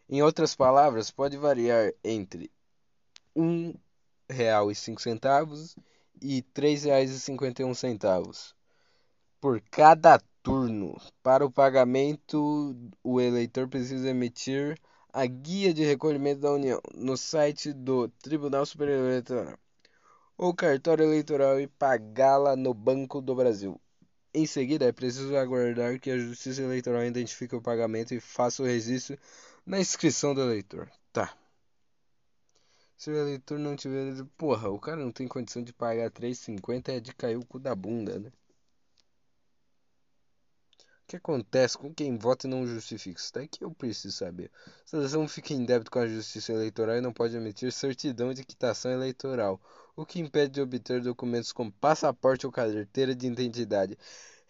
Em 0.09 0.21
outras 0.21 0.55
palavras, 0.55 1.11
pode 1.11 1.37
variar 1.37 1.93
entre 2.03 2.51
R$ 3.35 3.75
1,05 4.29 5.75
e 6.21 6.35
R$ 6.35 6.45
3,51 6.53 8.53
por 9.39 9.61
cada 9.71 10.19
turno. 10.41 10.99
Para 11.21 11.45
o 11.45 11.51
pagamento, 11.51 12.75
o 13.03 13.19
eleitor 13.19 13.67
precisa 13.67 14.09
emitir 14.09 14.79
a 15.11 15.25
Guia 15.25 15.73
de 15.73 15.83
Recolhimento 15.83 16.41
da 16.41 16.51
União 16.51 16.81
no 16.95 17.15
site 17.15 17.71
do 17.71 18.07
Tribunal 18.07 18.65
Superior 18.65 18.99
Eleitoral 18.99 19.57
ou 20.37 20.53
cartório 20.53 21.05
eleitoral 21.05 21.59
e 21.59 21.67
pagá-la 21.67 22.55
no 22.55 22.73
Banco 22.73 23.21
do 23.21 23.35
Brasil. 23.35 23.79
Em 24.33 24.45
seguida, 24.45 24.85
é 24.85 24.91
preciso 24.91 25.35
aguardar 25.37 25.99
que 25.99 26.09
a 26.09 26.17
Justiça 26.17 26.61
Eleitoral 26.61 27.05
identifique 27.05 27.55
o 27.55 27.61
pagamento 27.61 28.13
e 28.13 28.19
faça 28.19 28.63
o 28.63 28.65
registro 28.65 29.17
na 29.65 29.79
inscrição 29.79 30.33
do 30.33 30.41
eleitor. 30.41 30.91
Tá. 31.11 31.35
Se 32.97 33.09
o 33.09 33.15
eleitor 33.15 33.59
não 33.59 33.75
tiver. 33.75 34.23
Porra, 34.37 34.69
o 34.69 34.79
cara 34.79 34.97
não 34.97 35.11
tem 35.11 35.27
condição 35.27 35.63
de 35.63 35.73
pagar 35.73 36.09
3,50 36.11 36.89
é 36.89 36.99
de 36.99 37.13
cair 37.13 37.37
o 37.37 37.45
cu 37.45 37.59
da 37.59 37.75
bunda, 37.75 38.19
né? 38.19 38.31
O 41.03 41.05
que 41.13 41.17
acontece 41.17 41.77
com 41.77 41.93
quem 41.93 42.17
vota 42.17 42.47
e 42.47 42.49
não 42.49 42.65
justifica? 42.65 43.19
Isso 43.19 43.33
daqui 43.33 43.63
eu 43.63 43.71
preciso 43.71 44.15
saber. 44.15 44.49
A 44.85 44.87
seleção 44.87 45.27
fica 45.27 45.53
em 45.53 45.65
débito 45.65 45.91
com 45.91 45.99
a 45.99 46.07
Justiça 46.07 46.53
Eleitoral 46.53 46.95
e 46.95 47.01
não 47.01 47.11
pode 47.13 47.35
emitir 47.35 47.71
certidão 47.71 48.33
de 48.33 48.43
quitação 48.43 48.89
eleitoral, 48.89 49.61
o 49.95 50.05
que 50.05 50.19
impede 50.19 50.53
de 50.53 50.61
obter 50.61 51.01
documentos 51.01 51.51
como 51.51 51.71
passaporte 51.73 52.45
ou 52.45 52.51
carteira 52.51 53.13
de 53.13 53.27
identidade, 53.27 53.97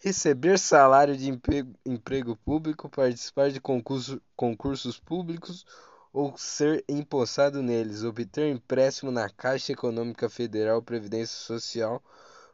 receber 0.04 0.58
salário 0.58 1.16
de 1.16 1.30
emprego, 1.30 1.72
emprego 1.84 2.36
público, 2.36 2.90
participar 2.90 3.50
de 3.50 3.58
concurso, 3.58 4.20
concursos 4.36 5.00
públicos 5.00 5.64
ou 6.12 6.36
ser 6.36 6.84
empossado 6.86 7.62
neles, 7.62 8.04
obter 8.04 8.52
empréstimo 8.52 9.10
na 9.10 9.30
Caixa 9.30 9.72
Econômica 9.72 10.28
Federal 10.28 10.82
Previdência 10.82 11.34
Social 11.34 12.02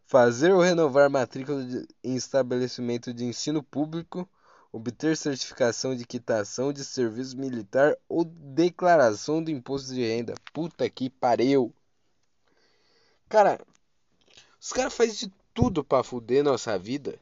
fazer 0.07 0.53
ou 0.53 0.61
renovar 0.61 1.11
matrícula 1.11 1.65
de, 1.65 1.89
em 2.05 2.15
estabelecimento 2.15 3.13
de 3.13 3.25
ensino 3.25 3.65
público, 3.65 4.29
obter 4.73 5.17
certificação 5.17 5.95
de 5.95 6.05
quitação 6.05 6.73
de 6.73 6.85
serviço 6.85 7.37
militar 7.37 7.97
ou 8.09 8.25
declaração 8.25 9.43
do 9.43 9.51
imposto 9.51 9.93
de 9.93 10.05
renda. 10.05 10.35
Puta 10.53 10.89
que 10.89 11.11
pariu. 11.11 11.75
Cara, 13.29 13.61
os 14.61 14.73
caras 14.73 14.95
fazem 14.95 15.15
de 15.29 15.33
tudo 15.53 15.83
para 15.83 16.05
fuder 16.05 16.45
nossa 16.45 16.79
vida. 16.79 17.19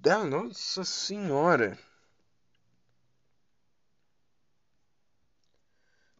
Da 0.00 0.22
nossa 0.22 0.84
senhora. 0.84 1.76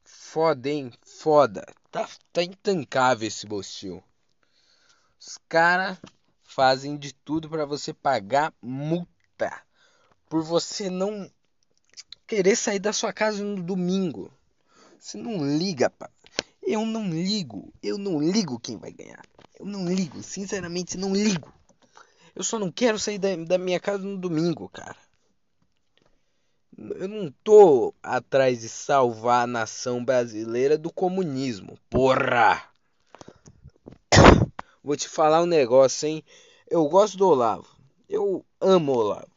Foda, 0.03 0.69
hein? 0.69 0.93
Foda. 1.01 1.65
Tá, 1.89 2.09
tá 2.33 2.43
intancável 2.43 3.29
esse 3.29 3.47
bostil. 3.47 4.03
Os 5.21 5.39
caras 5.49 5.97
fazem 6.43 6.97
de 6.97 7.15
tudo 7.15 7.49
para 7.49 7.65
você 7.65 7.95
pagar 7.95 8.53
multa 8.61 9.63
por 10.29 10.43
você 10.43 10.91
não 10.91 11.31
querer 12.27 12.57
sair 12.57 12.81
da 12.81 12.93
sua 12.93 13.13
casa 13.13 13.45
no 13.45 13.63
domingo. 13.63 14.29
Você 14.99 15.17
não 15.17 15.57
liga, 15.57 15.89
pá. 15.89 16.11
Eu 16.61 16.85
não 16.85 17.09
ligo. 17.09 17.73
Eu 17.81 17.97
não 17.97 18.21
ligo 18.21 18.59
quem 18.59 18.77
vai 18.77 18.91
ganhar. 18.91 19.25
Eu 19.57 19.67
não 19.67 19.87
ligo. 19.87 20.21
Sinceramente, 20.21 20.99
não 20.99 21.15
ligo. 21.15 21.57
Eu 22.39 22.45
só 22.45 22.57
não 22.57 22.71
quero 22.71 23.01
sair 23.01 23.19
da, 23.19 23.35
da 23.35 23.59
minha 23.59 23.81
casa 23.81 24.05
no 24.05 24.17
domingo, 24.17 24.69
cara. 24.69 24.97
Eu 26.95 27.09
não 27.09 27.35
tô 27.43 27.93
atrás 28.01 28.61
de 28.61 28.69
salvar 28.69 29.43
a 29.43 29.47
nação 29.49 30.05
brasileira 30.05 30.79
do 30.79 30.93
comunismo. 30.93 31.77
Porra! 31.91 32.63
Vou 34.85 34.97
te 34.97 35.09
falar 35.09 35.43
um 35.43 35.47
negócio, 35.47 36.07
hein? 36.07 36.23
Eu 36.71 36.89
gosto 36.89 37.19
do 37.19 37.27
Olavo. 37.27 37.67
Eu 38.09 38.47
amo 38.61 38.93
o 38.93 38.99
Olavo. 38.99 39.33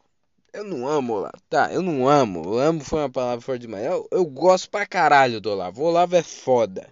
Eu 0.54 0.64
não 0.64 0.88
amo 0.88 1.14
o 1.14 1.16
Olavo. 1.16 1.42
Tá, 1.50 1.74
eu 1.74 1.82
não 1.82 2.08
amo. 2.08 2.44
Eu 2.44 2.60
amo 2.60 2.82
foi 2.82 3.00
uma 3.00 3.10
palavra 3.10 3.42
forte 3.42 3.62
demais. 3.62 3.84
Eu, 3.84 4.08
eu 4.12 4.24
gosto 4.26 4.70
pra 4.70 4.86
caralho 4.86 5.42
do 5.42 5.50
Olavo. 5.50 5.82
O 5.82 5.86
Olavo 5.86 6.16
é 6.16 6.22
foda. 6.22 6.88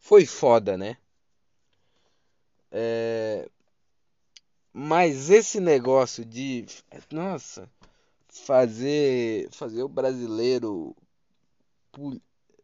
Foi 0.00 0.26
foda, 0.26 0.76
né? 0.76 0.96
É... 2.72 3.48
Mas 4.72 5.30
esse 5.30 5.60
negócio 5.60 6.24
de. 6.24 6.66
Nossa. 7.10 7.68
Fazer. 8.28 9.48
Fazer 9.50 9.82
o 9.82 9.88
brasileiro. 9.88 10.96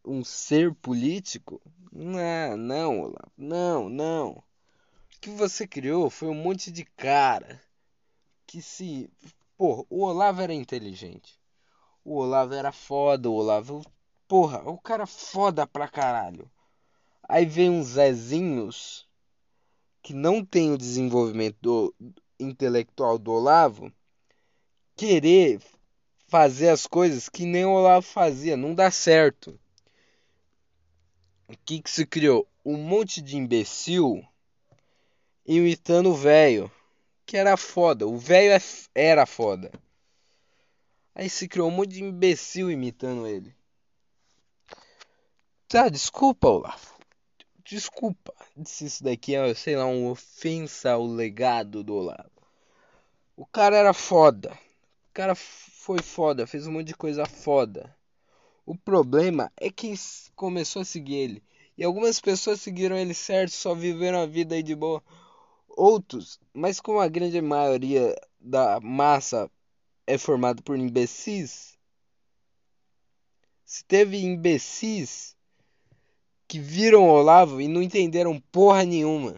Um 0.04 0.24
ser 0.24 0.74
político? 0.74 1.60
Não, 1.92 2.56
não, 2.56 3.00
Olavo. 3.00 3.32
Não, 3.36 3.88
não 3.88 4.42
que 5.20 5.30
você 5.30 5.66
criou 5.66 6.08
foi 6.10 6.28
um 6.28 6.34
monte 6.34 6.70
de 6.70 6.84
cara 6.84 7.60
que 8.46 8.62
se. 8.62 9.10
Porra, 9.56 9.84
o 9.90 10.04
Olavo 10.04 10.40
era 10.40 10.54
inteligente. 10.54 11.38
O 12.04 12.16
Olavo 12.16 12.54
era 12.54 12.72
foda, 12.72 13.28
o 13.28 13.34
Olavo. 13.34 13.84
Porra, 14.26 14.62
o 14.68 14.78
cara 14.78 15.06
foda 15.06 15.66
pra 15.66 15.88
caralho. 15.88 16.50
Aí 17.28 17.44
vem 17.44 17.68
uns 17.70 17.88
Zezinhos 17.88 19.07
que 20.08 20.14
não 20.14 20.42
tem 20.42 20.72
o 20.72 20.78
desenvolvimento 20.78 21.58
do, 21.60 21.94
intelectual 22.40 23.18
do 23.18 23.30
Olavo 23.30 23.92
querer 24.96 25.60
fazer 26.28 26.70
as 26.70 26.86
coisas 26.86 27.28
que 27.28 27.44
nem 27.44 27.66
o 27.66 27.72
Olavo 27.72 28.06
fazia. 28.06 28.56
Não 28.56 28.74
dá 28.74 28.90
certo. 28.90 29.60
O 31.46 31.54
que, 31.62 31.82
que 31.82 31.90
se 31.90 32.06
criou? 32.06 32.48
Um 32.64 32.78
monte 32.78 33.20
de 33.20 33.36
imbecil 33.36 34.26
imitando 35.44 36.08
o 36.08 36.14
velho, 36.14 36.72
que 37.26 37.36
era 37.36 37.54
foda. 37.58 38.06
O 38.06 38.16
velho 38.16 38.54
é, 38.54 38.58
era 38.94 39.26
foda. 39.26 39.70
Aí 41.14 41.28
se 41.28 41.46
criou 41.46 41.68
um 41.68 41.72
monte 41.72 41.90
de 41.90 42.02
imbecil 42.02 42.70
imitando 42.70 43.26
ele. 43.26 43.54
Tá, 45.68 45.90
desculpa, 45.90 46.48
Olavo. 46.48 46.97
Desculpa 47.68 48.32
se 48.64 48.86
isso 48.86 49.04
daqui 49.04 49.34
é, 49.34 49.52
sei 49.52 49.76
lá, 49.76 49.84
uma 49.84 50.12
ofensa 50.12 50.92
ao 50.92 51.04
legado 51.06 51.84
do 51.84 51.96
Olavo. 51.96 52.30
O 53.36 53.44
cara 53.44 53.76
era 53.76 53.92
foda. 53.92 54.58
O 55.10 55.12
cara 55.12 55.34
foi 55.34 56.00
foda, 56.00 56.46
fez 56.46 56.66
um 56.66 56.72
monte 56.72 56.86
de 56.86 56.94
coisa 56.94 57.26
foda. 57.26 57.94
O 58.64 58.74
problema 58.74 59.52
é 59.54 59.70
que 59.70 59.92
começou 60.34 60.80
a 60.80 60.84
seguir 60.84 61.16
ele. 61.16 61.42
E 61.76 61.84
algumas 61.84 62.18
pessoas 62.18 62.58
seguiram 62.58 62.96
ele 62.96 63.12
certo, 63.12 63.52
só 63.52 63.74
viveram 63.74 64.22
a 64.22 64.26
vida 64.26 64.54
aí 64.54 64.62
de 64.62 64.74
boa 64.74 65.02
outros, 65.68 66.40
mas 66.54 66.80
como 66.80 67.00
a 67.00 67.06
grande 67.06 67.38
maioria 67.42 68.16
da 68.40 68.80
massa 68.80 69.48
é 70.06 70.16
formada 70.16 70.62
por 70.62 70.76
imbecis, 70.76 71.78
se 73.64 73.84
teve 73.84 74.16
imbecis 74.24 75.36
que 76.48 76.58
viram 76.58 77.08
Olavo 77.08 77.60
e 77.60 77.68
não 77.68 77.82
entenderam 77.82 78.40
porra 78.50 78.84
nenhuma. 78.84 79.36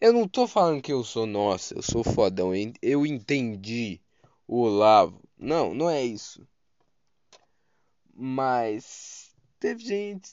Eu 0.00 0.12
não 0.12 0.28
tô 0.28 0.46
falando 0.46 0.82
que 0.82 0.92
eu 0.92 1.02
sou 1.02 1.26
nossa, 1.26 1.74
eu 1.74 1.82
sou 1.82 2.04
fodão, 2.04 2.52
eu 2.82 3.06
entendi 3.06 4.00
o 4.46 4.60
Olavo. 4.60 5.20
Não, 5.38 5.74
não 5.74 5.90
é 5.90 6.04
isso. 6.04 6.46
Mas 8.14 9.26
Teve 9.58 9.82
gente. 9.84 10.30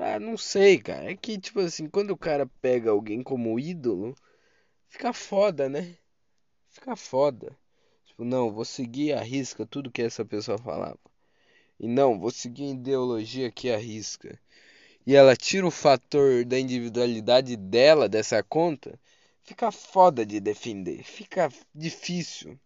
Ah, 0.00 0.18
não 0.18 0.36
sei, 0.36 0.78
cara. 0.78 1.10
É 1.10 1.16
que, 1.16 1.38
tipo 1.38 1.60
assim, 1.60 1.88
quando 1.88 2.10
o 2.10 2.16
cara 2.16 2.46
pega 2.60 2.90
alguém 2.90 3.22
como 3.22 3.58
ídolo, 3.60 4.16
fica 4.88 5.12
foda, 5.12 5.68
né? 5.68 5.96
Fica 6.70 6.96
foda. 6.96 7.56
Tipo, 8.06 8.24
não, 8.24 8.52
vou 8.52 8.64
seguir 8.64 9.12
a 9.12 9.22
risca 9.22 9.66
tudo 9.66 9.90
que 9.90 10.02
essa 10.02 10.24
pessoa 10.24 10.58
falava. 10.58 10.98
E 11.78 11.88
não, 11.88 12.18
vou 12.18 12.30
seguir 12.30 12.64
a 12.64 12.70
ideologia 12.70 13.50
que 13.52 13.70
arrisca. 13.70 14.40
E 15.06 15.14
ela 15.14 15.36
tira 15.36 15.66
o 15.66 15.70
fator 15.70 16.44
da 16.44 16.58
individualidade 16.58 17.56
dela 17.56 18.08
dessa 18.08 18.42
conta, 18.42 18.98
fica 19.42 19.70
foda 19.70 20.24
de 20.24 20.40
defender. 20.40 21.02
Fica 21.02 21.50
difícil. 21.74 22.58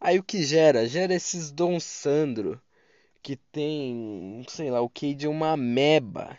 Aí 0.00 0.18
o 0.18 0.22
que 0.22 0.42
gera? 0.42 0.88
Gera 0.88 1.14
esses 1.14 1.50
Dom 1.50 1.78
Sandro 1.78 2.60
que 3.22 3.36
tem, 3.36 4.44
sei 4.48 4.70
lá, 4.70 4.80
o 4.80 4.88
que 4.88 5.14
de 5.14 5.26
uma 5.26 5.52
ameba 5.52 6.38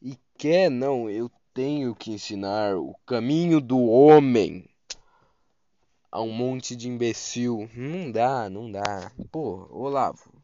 e 0.00 0.16
quer, 0.38 0.70
não, 0.70 1.10
eu 1.10 1.30
tenho 1.52 1.94
que 1.94 2.10
ensinar 2.10 2.76
o 2.76 2.94
caminho 3.04 3.60
do 3.60 3.78
homem 3.84 4.66
a 6.10 6.22
um 6.22 6.32
monte 6.32 6.74
de 6.74 6.88
imbecil. 6.88 7.68
Não 7.74 8.10
dá, 8.10 8.48
não 8.48 8.72
dá. 8.72 9.12
Pô, 9.30 9.68
Olavo. 9.70 10.39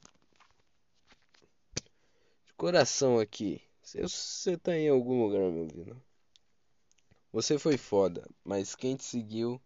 Coração 2.56 3.18
aqui. 3.18 3.60
Você 3.82 4.56
tá 4.56 4.76
em 4.76 4.88
algum 4.88 5.22
lugar 5.22 5.42
me 5.50 5.60
ouvindo. 5.60 6.02
Você 7.30 7.58
foi 7.58 7.76
foda, 7.76 8.26
mas 8.42 8.74
quem 8.74 8.96
te 8.96 9.04
seguiu 9.04 9.60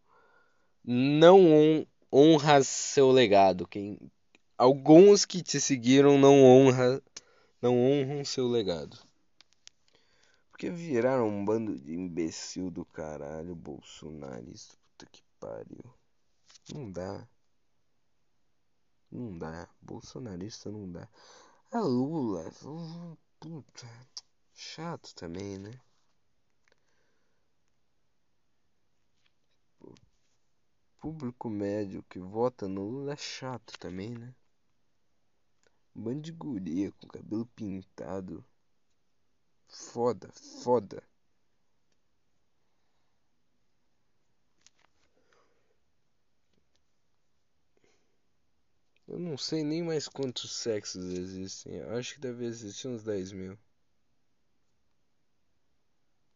não 0.84 1.86
honra 2.12 2.62
seu 2.64 3.10
legado. 3.12 3.66
Quem, 3.66 3.96
alguns 4.58 5.24
que 5.24 5.40
te 5.40 5.60
seguiram 5.60 6.18
não 6.18 6.42
honra, 6.42 7.00
não 7.62 7.78
honram 7.78 8.24
seu 8.24 8.48
legado. 8.48 8.98
Porque 10.50 10.68
viraram 10.68 11.28
um 11.28 11.44
bando 11.44 11.78
de 11.78 11.94
imbecil 11.94 12.70
do 12.70 12.84
caralho, 12.84 13.54
bolsonarista, 13.54 14.76
puta 14.76 15.06
que 15.12 15.22
pariu. 15.38 15.94
Não 16.74 16.90
dá. 16.90 17.28
Não 19.10 19.38
dá. 19.38 19.68
Bolsonarista 19.80 20.70
não 20.70 20.90
dá. 20.90 21.08
A 21.72 21.78
Lula, 21.78 22.50
puta, 23.38 23.86
chato 24.52 25.14
também, 25.14 25.56
né? 25.56 25.70
público 31.00 31.48
médio 31.48 32.04
que 32.10 32.18
vota 32.18 32.68
no 32.68 32.82
Lula 32.82 33.14
é 33.14 33.16
chato 33.16 33.78
também, 33.78 34.10
né? 34.10 34.34
Bando 35.94 36.22
com 37.00 37.08
cabelo 37.08 37.46
pintado. 37.46 38.44
Foda, 39.66 40.30
foda. 40.32 41.02
Eu 49.10 49.18
não 49.18 49.36
sei 49.36 49.64
nem 49.64 49.82
mais 49.82 50.06
quantos 50.08 50.52
sexos 50.52 51.04
existem. 51.04 51.74
Eu 51.74 51.96
acho 51.98 52.14
que 52.14 52.20
deve 52.20 52.44
existir 52.46 52.86
uns 52.86 53.02
10 53.02 53.32
mil. 53.32 53.58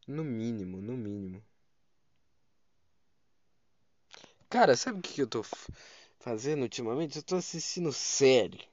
No 0.07 0.23
mínimo, 0.25 0.81
no 0.81 0.97
mínimo. 0.97 1.41
Cara, 4.49 4.75
sabe 4.75 4.99
o 4.99 5.01
que 5.01 5.21
eu 5.21 5.27
tô 5.27 5.41
fazendo 6.19 6.63
ultimamente? 6.63 7.17
Eu 7.17 7.23
tô 7.23 7.37
assistindo 7.37 7.93
série. 7.93 8.67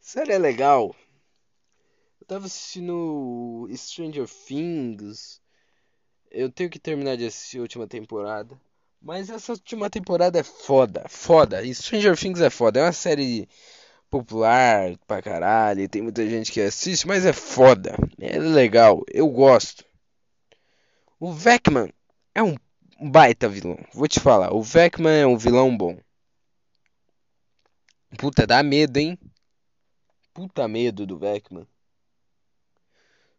Série 0.00 0.32
é 0.32 0.38
legal. 0.38 0.96
Eu 2.20 2.26
tava 2.26 2.46
assistindo 2.46 3.68
Stranger 3.76 4.26
Things. 4.26 5.42
Eu 6.30 6.50
tenho 6.50 6.70
que 6.70 6.78
terminar 6.78 7.16
de 7.16 7.26
assistir 7.26 7.58
a 7.58 7.62
última 7.62 7.86
temporada. 7.86 8.58
Mas 9.06 9.30
essa 9.30 9.52
última 9.52 9.88
temporada 9.88 10.40
é 10.40 10.42
foda, 10.42 11.04
foda. 11.08 11.62
Stranger 11.72 12.18
Things 12.18 12.40
é 12.40 12.50
foda. 12.50 12.80
É 12.80 12.82
uma 12.82 12.92
série 12.92 13.48
popular 14.10 14.98
pra 15.06 15.22
caralho. 15.22 15.88
Tem 15.88 16.02
muita 16.02 16.28
gente 16.28 16.50
que 16.50 16.60
assiste, 16.60 17.06
mas 17.06 17.24
é 17.24 17.32
foda. 17.32 17.96
É 18.20 18.36
legal. 18.36 19.04
Eu 19.06 19.28
gosto. 19.28 19.84
O 21.20 21.32
Vecman 21.32 21.88
é 22.34 22.42
um 22.42 22.56
baita 23.00 23.48
vilão. 23.48 23.78
Vou 23.94 24.08
te 24.08 24.18
falar. 24.18 24.52
O 24.52 24.60
Vecman 24.60 25.20
é 25.20 25.26
um 25.26 25.38
vilão 25.38 25.76
bom. 25.76 25.96
Puta, 28.18 28.44
dá 28.44 28.60
medo, 28.60 28.96
hein? 28.96 29.16
Puta 30.34 30.66
medo 30.66 31.06
do 31.06 31.16
Vecman. 31.16 31.64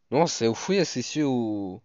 Nossa, 0.10 0.46
eu 0.46 0.56
fui 0.56 0.80
assistir 0.80 1.26
o. 1.26 1.82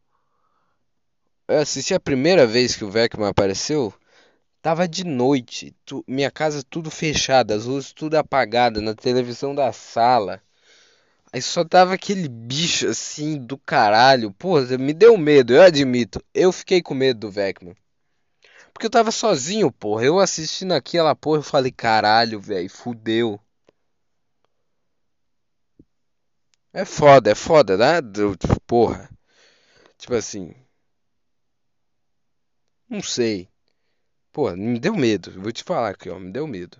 Eu 1.48 1.58
assisti 1.60 1.94
a 1.94 2.00
primeira 2.00 2.46
vez 2.46 2.76
que 2.76 2.84
o 2.84 2.90
Vecman 2.90 3.28
apareceu. 3.28 3.92
Tava 4.62 4.86
de 4.88 5.04
noite, 5.04 5.74
tu, 5.84 6.04
minha 6.06 6.30
casa 6.30 6.62
tudo 6.62 6.90
fechada, 6.90 7.54
as 7.54 7.64
luzes 7.64 7.92
tudo 7.92 8.14
apagadas, 8.16 8.82
na 8.82 8.94
televisão 8.94 9.54
da 9.54 9.72
sala. 9.72 10.40
Aí 11.32 11.42
só 11.42 11.64
tava 11.64 11.94
aquele 11.94 12.28
bicho 12.28 12.88
assim 12.88 13.38
do 13.38 13.58
caralho. 13.58 14.32
Pô, 14.32 14.60
me 14.78 14.92
deu 14.94 15.16
medo, 15.16 15.54
eu 15.54 15.62
admito. 15.62 16.22
Eu 16.34 16.52
fiquei 16.52 16.82
com 16.82 16.94
medo 16.94 17.20
do 17.20 17.30
Vecman. 17.30 17.74
Porque 18.72 18.86
eu 18.86 18.90
tava 18.90 19.10
sozinho, 19.10 19.70
porra. 19.72 20.04
Eu 20.04 20.18
assistindo 20.18 20.72
aquela 20.72 21.14
porra, 21.14 21.38
eu 21.38 21.42
falei, 21.42 21.72
caralho, 21.72 22.40
velho, 22.40 22.68
fudeu. 22.70 23.40
É 26.72 26.84
foda, 26.84 27.30
é 27.30 27.34
foda, 27.34 27.76
né? 27.78 28.00
Porra. 28.66 29.08
Tipo 29.98 30.14
assim. 30.14 30.54
Não 32.92 33.02
sei. 33.02 33.48
Pô, 34.30 34.50
me 34.54 34.78
deu 34.78 34.94
medo. 34.94 35.30
Vou 35.40 35.50
te 35.50 35.64
falar 35.64 35.88
aqui, 35.88 36.10
ó. 36.10 36.18
Me 36.18 36.30
deu 36.30 36.46
medo. 36.46 36.76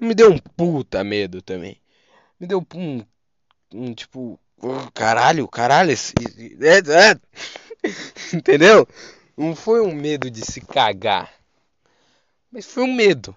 Não 0.00 0.08
me 0.08 0.14
deu 0.14 0.32
um 0.32 0.38
puta 0.38 1.04
medo 1.04 1.42
também. 1.42 1.78
Me 2.40 2.46
deu 2.46 2.66
um. 2.74 3.04
um 3.74 3.92
tipo. 3.92 4.40
Oh, 4.56 4.90
caralho, 4.94 5.46
caralho. 5.46 5.90
Esse, 5.90 6.14
é, 6.62 6.78
é. 6.78 7.20
Entendeu? 8.34 8.88
Não 9.36 9.54
foi 9.54 9.82
um 9.82 9.94
medo 9.94 10.30
de 10.30 10.40
se 10.42 10.62
cagar. 10.62 11.34
Mas 12.50 12.64
foi 12.64 12.84
um 12.84 12.94
medo. 12.94 13.36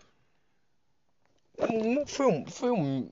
Não 1.60 2.08
foi 2.08 2.28
um. 2.28 2.46
Foi 2.46 2.72
um. 2.72 3.10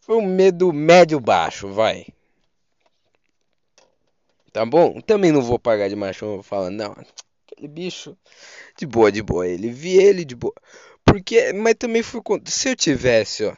Foi 0.00 0.16
um 0.16 0.26
medo 0.26 0.72
médio-baixo, 0.72 1.72
vai. 1.72 2.06
Tá 4.52 4.64
bom? 4.64 5.00
Também 5.00 5.32
não 5.32 5.42
vou 5.42 5.58
pagar 5.58 5.88
de 5.88 5.96
macho 5.96 6.40
falando, 6.44 6.76
não. 6.76 6.96
Bicho. 7.60 8.16
De 8.76 8.86
boa, 8.86 9.10
de 9.12 9.22
boa. 9.22 9.46
Ele 9.46 9.70
vi 9.70 9.96
ele 9.96 10.24
de 10.24 10.34
boa. 10.34 10.54
Porque. 11.04 11.52
Mas 11.52 11.74
também 11.74 12.02
foi. 12.02 12.20
Se 12.46 12.70
eu 12.70 12.76
tivesse, 12.76 13.44
ó. 13.44 13.56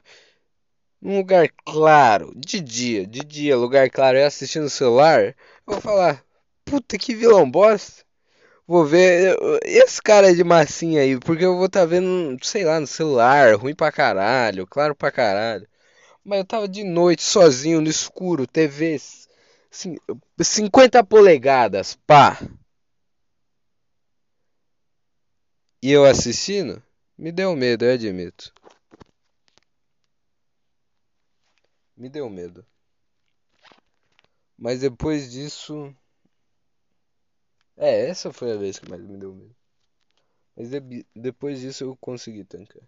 Num 1.01 1.19
lugar 1.19 1.49
claro, 1.65 2.33
de 2.35 2.61
dia, 2.61 3.07
de 3.07 3.21
dia, 3.21 3.57
lugar 3.57 3.89
claro, 3.91 4.17
eu 4.19 4.27
assistindo 4.27 4.65
no 4.65 4.71
celular, 4.71 5.27
eu 5.27 5.35
vou 5.67 5.81
falar, 5.81 6.25
puta 6.65 6.99
que 6.99 7.15
vilão 7.15 7.49
bosta. 7.49 8.05
Vou 8.67 8.85
ver 8.85 9.37
esse 9.65 10.03
cara 10.03 10.35
de 10.35 10.43
massinha 10.43 11.03
aí, 11.03 11.19
porque 11.21 11.45
eu 11.45 11.57
vou 11.57 11.67
estar 11.67 11.81
tá 11.81 11.87
vendo, 11.87 12.37
sei 12.45 12.65
lá, 12.65 12.81
no 12.81 12.87
celular, 12.87 13.55
ruim 13.55 13.75
pra 13.75 13.93
caralho, 13.93 14.67
claro 14.67 14.95
pra 14.95 15.13
caralho. 15.13 15.69
Mas 16.25 16.41
eu 16.41 16.45
tava 16.45 16.69
de 16.69 16.83
noite, 16.83 17.23
sozinho, 17.23 17.81
no 17.81 17.89
escuro, 17.89 18.47
TV 18.47 18.99
50 20.41 21.05
polegadas, 21.05 21.97
pá. 22.07 22.39
E 25.87 25.93
eu 25.93 26.05
assistindo, 26.05 26.83
me 27.17 27.31
deu 27.31 27.55
medo, 27.55 27.85
eu 27.85 27.95
admito. 27.95 28.53
Me 31.97 32.09
deu 32.09 32.29
medo. 32.29 32.67
Mas 34.59 34.81
depois 34.81 35.31
disso. 35.31 35.95
É, 37.77 38.09
essa 38.09 38.33
foi 38.33 38.51
a 38.51 38.57
vez 38.57 38.81
que 38.81 38.91
mais 38.91 39.01
me 39.01 39.17
deu 39.17 39.33
medo. 39.33 39.55
Mas 40.57 40.71
de... 40.71 41.07
depois 41.15 41.61
disso 41.61 41.85
eu 41.85 41.97
consegui 42.01 42.43
tancar. 42.43 42.83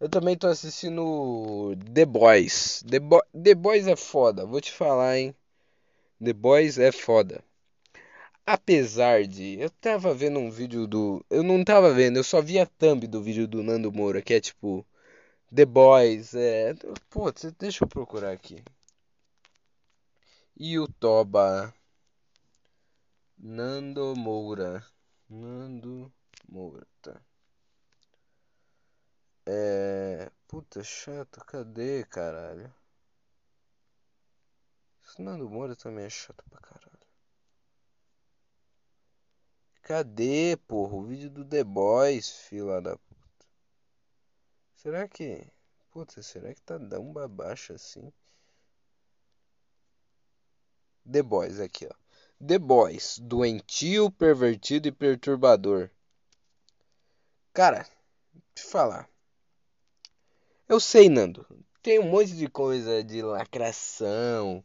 Eu 0.00 0.08
também 0.08 0.36
tô 0.36 0.48
assistindo 0.48 1.76
The 1.94 2.06
Boys. 2.06 2.82
The, 2.90 2.98
Bo 2.98 3.22
The 3.40 3.54
Boys 3.54 3.86
é 3.86 3.94
foda, 3.94 4.44
vou 4.44 4.60
te 4.60 4.72
falar, 4.72 5.16
hein. 5.16 5.32
The 6.20 6.32
Boys 6.32 6.76
é 6.76 6.90
foda. 6.90 7.44
Apesar 8.46 9.26
de. 9.26 9.58
Eu 9.60 9.68
tava 9.70 10.14
vendo 10.14 10.38
um 10.38 10.50
vídeo 10.50 10.86
do. 10.86 11.24
Eu 11.28 11.42
não 11.42 11.64
tava 11.64 11.92
vendo, 11.92 12.16
eu 12.16 12.24
só 12.24 12.40
vi 12.40 12.58
a 12.60 12.66
thumb 12.66 13.06
do 13.06 13.20
vídeo 13.22 13.46
do 13.48 13.62
Nando 13.62 13.92
Moura, 13.92 14.22
que 14.22 14.34
é 14.34 14.40
tipo. 14.40 14.86
The 15.54 15.64
Boys, 15.64 16.34
é. 16.34 16.74
Pô, 17.10 17.32
deixa 17.58 17.84
eu 17.84 17.88
procurar 17.88 18.32
aqui. 18.32 18.62
E 20.56 20.78
o 20.78 20.86
Toba. 20.88 21.74
Nando 23.38 24.14
Moura. 24.16 24.84
Nando 25.28 26.12
Moura, 26.48 26.86
tá. 27.02 27.20
É. 29.46 30.30
Puta 30.48 30.82
chato, 30.84 31.44
cadê, 31.44 32.04
caralho? 32.04 32.72
Esse 35.04 35.20
Nando 35.22 35.48
Moura 35.50 35.74
também 35.74 36.04
é 36.04 36.10
chato 36.10 36.44
pra 36.50 36.60
caralho. 36.60 36.95
Cadê, 39.86 40.58
porra? 40.66 40.96
O 40.96 41.04
vídeo 41.04 41.30
do 41.30 41.44
The 41.44 41.62
Boys, 41.62 42.28
fila 42.28 42.82
da 42.82 42.96
puta. 42.96 43.46
Será 44.74 45.06
que. 45.06 45.46
Puta, 45.92 46.20
será 46.24 46.52
que 46.52 46.60
tá 46.60 46.76
dando 46.76 47.28
baixo 47.28 47.72
assim? 47.72 48.12
The 51.08 51.22
Boys, 51.22 51.60
aqui 51.60 51.86
ó. 51.86 51.94
The 52.44 52.58
Boys, 52.58 53.20
doentio, 53.20 54.10
pervertido 54.10 54.88
e 54.88 54.92
perturbador. 54.92 55.88
Cara, 57.52 57.86
te 58.56 58.64
falar. 58.64 59.08
Eu 60.68 60.80
sei, 60.80 61.08
Nando. 61.08 61.46
Tem 61.80 62.00
um 62.00 62.10
monte 62.10 62.34
de 62.36 62.48
coisa 62.48 63.04
de 63.04 63.22
lacração 63.22 64.64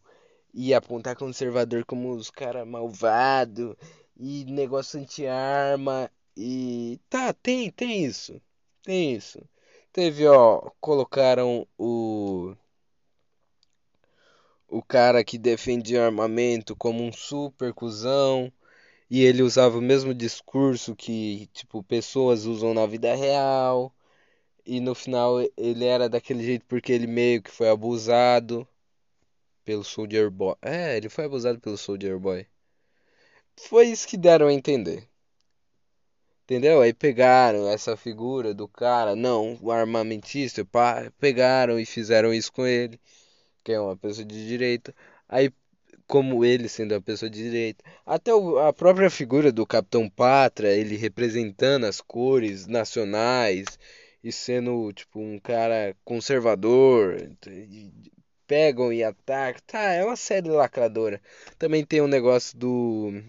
e 0.52 0.74
apontar 0.74 1.16
conservador 1.16 1.86
como 1.86 2.12
os 2.12 2.32
caras 2.32 2.68
malvado 2.68 3.78
e 4.22 4.46
negócio 4.46 5.00
anti-arma 5.00 6.12
e 6.38 7.00
tá, 7.10 7.34
tem, 7.34 7.72
tem 7.72 8.06
isso. 8.06 8.40
Tem 8.84 9.16
isso. 9.16 9.40
Teve, 9.92 10.28
ó, 10.28 10.70
colocaram 10.80 11.68
o 11.78 12.56
o 14.68 14.82
cara 14.82 15.24
que 15.24 15.38
defendia 15.38 16.06
armamento 16.06 16.76
como 16.76 17.04
um 17.04 17.12
super 17.12 17.74
cuzão 17.74 18.52
e 19.10 19.24
ele 19.24 19.44
usava 19.44 19.78
o 19.78 19.82
mesmo 19.82 20.14
discurso 20.14 20.96
que, 20.96 21.48
tipo, 21.54 21.84
pessoas 21.84 22.46
usam 22.46 22.74
na 22.74 22.86
vida 22.86 23.14
real. 23.16 23.94
E 24.66 24.80
no 24.80 24.96
final 24.96 25.38
ele 25.58 25.86
era 25.86 26.10
daquele 26.10 26.44
jeito 26.44 26.66
porque 26.68 26.94
ele 26.94 27.08
meio 27.08 27.42
que 27.42 27.52
foi 27.52 27.70
abusado 27.70 28.68
pelo 29.66 29.84
Soldier 29.84 30.30
Boy. 30.32 30.56
É, 30.62 30.98
ele 30.98 31.10
foi 31.10 31.26
abusado 31.26 31.60
pelo 31.60 31.78
Soldier 31.78 32.20
Boy. 32.20 32.48
Foi 33.70 33.88
isso 33.88 34.08
que 34.08 34.18
deram 34.18 34.48
a 34.48 34.54
entender. 34.54 35.08
Entendeu? 36.44 36.82
Aí 36.82 36.94
pegaram 36.94 37.70
essa 37.70 37.96
figura 37.96 38.54
do 38.54 38.68
cara, 38.68 39.16
não, 39.16 39.58
o 39.62 39.72
armamentista, 39.72 40.66
pá, 40.66 41.12
pegaram 41.20 41.80
e 41.80 41.86
fizeram 41.86 42.34
isso 42.34 42.52
com 42.52 42.68
ele, 42.68 43.00
que 43.64 43.72
é 43.72 43.80
uma 43.80 43.96
pessoa 43.96 44.26
de 44.26 44.48
direita. 44.48 44.94
Aí 45.30 45.54
como 46.08 46.44
ele 46.44 46.68
sendo 46.68 46.94
a 46.94 47.00
pessoa 47.00 47.30
de 47.30 47.42
direita. 47.42 47.84
Até 48.06 48.32
a 48.68 48.74
própria 48.74 49.10
figura 49.10 49.50
do 49.50 49.66
Capitão 49.66 50.10
Pátria, 50.10 50.70
ele 50.76 50.98
representando 50.98 51.86
as 51.86 52.02
cores 52.02 52.68
nacionais 52.68 53.80
e 54.22 54.30
sendo 54.30 54.92
tipo 54.92 55.22
um 55.22 55.40
cara 55.40 55.96
conservador, 56.04 57.16
pegam 58.46 58.92
e 58.92 59.02
atacam. 59.04 59.62
Tá, 59.66 59.94
é 59.94 60.04
uma 60.04 60.18
série 60.18 60.50
lacradora. 60.50 61.22
Também 61.58 61.86
tem 61.86 62.02
um 62.02 62.08
negócio 62.08 62.58
do 62.58 63.24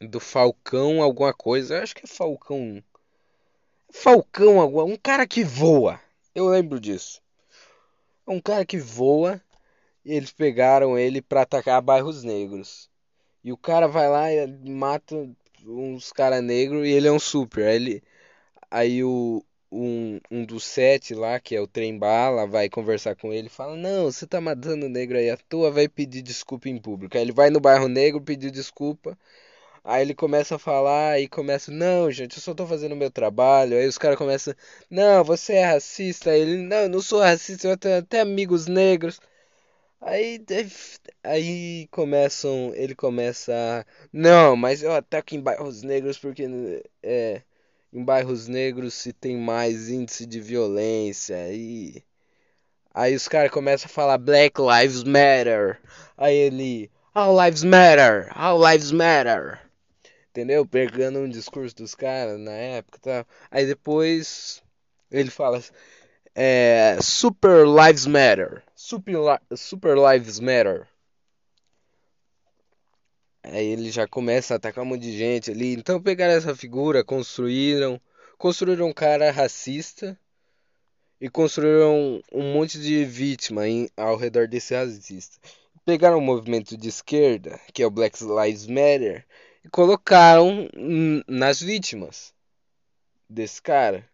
do 0.00 0.20
Falcão 0.20 1.02
alguma 1.02 1.32
coisa. 1.32 1.76
Eu 1.76 1.82
acho 1.82 1.94
que 1.94 2.04
é 2.04 2.08
Falcão. 2.08 2.82
Falcão 3.90 4.60
alguma, 4.60 4.84
um 4.84 4.96
cara 4.96 5.26
que 5.26 5.44
voa. 5.44 6.00
Eu 6.34 6.46
lembro 6.48 6.80
disso. 6.80 7.20
É 8.26 8.30
um 8.30 8.40
cara 8.40 8.64
que 8.64 8.78
voa 8.78 9.40
e 10.04 10.14
eles 10.14 10.32
pegaram 10.32 10.98
ele 10.98 11.20
pra 11.20 11.42
atacar 11.42 11.82
bairros 11.82 12.22
negros. 12.22 12.88
E 13.42 13.52
o 13.52 13.56
cara 13.56 13.86
vai 13.88 14.08
lá 14.08 14.32
e 14.32 14.46
mata 14.70 15.28
uns 15.66 16.12
cara 16.12 16.40
negros 16.40 16.86
e 16.86 16.90
ele 16.90 17.08
é 17.08 17.12
um 17.12 17.18
super. 17.18 17.66
Aí, 17.66 17.76
ele, 17.76 18.02
aí 18.70 19.04
o, 19.04 19.44
um, 19.72 20.20
um 20.30 20.44
dos 20.44 20.64
sete 20.64 21.14
lá, 21.14 21.38
que 21.40 21.54
é 21.56 21.60
o 21.60 21.66
trem 21.66 21.98
bala, 21.98 22.46
vai 22.46 22.68
conversar 22.68 23.16
com 23.16 23.32
ele 23.32 23.48
fala: 23.48 23.76
Não, 23.76 24.04
você 24.04 24.26
tá 24.26 24.40
matando 24.40 24.88
negro 24.88 25.18
aí 25.18 25.30
à 25.30 25.36
toa, 25.36 25.70
vai 25.70 25.88
pedir 25.88 26.22
desculpa 26.22 26.68
em 26.68 26.78
público. 26.78 27.16
Aí 27.16 27.22
ele 27.22 27.32
vai 27.32 27.50
no 27.50 27.60
bairro 27.60 27.88
negro 27.88 28.20
pedir 28.20 28.50
desculpa. 28.50 29.18
Aí 29.84 30.02
ele 30.02 30.14
começa 30.14 30.56
a 30.56 30.58
falar 30.58 31.20
e 31.20 31.28
começa: 31.28 31.70
Não, 31.72 32.10
gente, 32.10 32.36
eu 32.36 32.42
só 32.42 32.54
tô 32.54 32.66
fazendo 32.66 32.92
o 32.92 32.96
meu 32.96 33.10
trabalho. 33.10 33.76
Aí 33.76 33.86
os 33.86 33.98
caras 33.98 34.18
começam: 34.18 34.54
Não, 34.90 35.24
você 35.24 35.54
é 35.54 35.64
racista. 35.64 36.30
Aí 36.30 36.40
ele: 36.40 36.58
Não, 36.58 36.76
eu 36.78 36.88
não 36.88 37.00
sou 37.02 37.20
racista, 37.20 37.68
eu 37.68 37.76
tenho 37.76 37.98
até 37.98 38.20
amigos 38.20 38.66
negros. 38.66 39.20
Aí, 40.02 40.42
aí 41.22 41.86
começam, 41.90 42.72
ele 42.74 42.94
começa 42.94 43.86
não, 44.12 44.56
mas 44.56 44.82
eu 44.82 44.92
ataco 44.92 45.34
em 45.34 45.40
bairros 45.40 45.82
negros 45.82 46.18
porque 46.18 46.48
é, 47.02 47.42
em 47.92 48.02
bairros 48.04 48.48
negros 48.48 48.94
se 48.94 49.12
tem 49.12 49.36
mais 49.36 49.90
índice 49.90 50.24
de 50.26 50.40
violência 50.40 51.52
e 51.52 52.02
aí 52.94 53.14
os 53.14 53.28
caras 53.28 53.50
começam 53.50 53.86
a 53.86 53.94
falar 53.94 54.18
Black 54.18 54.60
Lives 54.60 55.04
Matter. 55.04 55.80
Aí 56.16 56.34
ele, 56.34 56.90
All 57.14 57.38
Lives 57.44 57.64
Matter, 57.64 58.30
All 58.34 58.58
Lives 58.58 58.92
Matter. 58.92 59.69
Entendeu? 60.30 60.64
Pegando 60.64 61.18
um 61.18 61.28
discurso 61.28 61.74
dos 61.74 61.94
caras 61.94 62.38
na 62.38 62.52
época 62.52 62.98
e 62.98 63.00
tal. 63.00 63.26
Aí 63.50 63.66
depois 63.66 64.62
ele 65.10 65.30
fala 65.30 65.60
é, 66.34 66.96
Super 67.02 67.66
Lives 67.66 68.06
Matter. 68.06 68.62
Super, 68.74 69.16
Super 69.56 69.96
Lives 69.96 70.38
Matter. 70.38 70.86
Aí 73.42 73.66
ele 73.66 73.90
já 73.90 74.06
começa 74.06 74.54
a 74.54 74.56
atacar 74.56 74.84
um 74.84 74.88
monte 74.88 75.02
de 75.02 75.18
gente 75.18 75.50
ali. 75.50 75.72
Então 75.74 76.00
pegaram 76.00 76.34
essa 76.34 76.54
figura, 76.54 77.02
construíram. 77.04 78.00
Construíram 78.38 78.86
um 78.86 78.92
cara 78.92 79.32
racista. 79.32 80.16
E 81.20 81.28
construíram 81.28 82.22
um 82.32 82.52
monte 82.52 82.78
de 82.80 83.04
vítima 83.04 83.68
em, 83.68 83.88
ao 83.96 84.16
redor 84.16 84.46
desse 84.46 84.74
racista. 84.74 85.38
Pegaram 85.84 86.18
um 86.18 86.22
movimento 86.22 86.76
de 86.76 86.88
esquerda, 86.88 87.58
que 87.74 87.82
é 87.82 87.86
o 87.86 87.90
Black 87.90 88.18
Lives 88.22 88.66
Matter, 88.66 89.26
colocaram 89.68 90.68
nas 91.28 91.60
vítimas 91.60 92.32
desse 93.28 93.60
cara. 93.60 94.08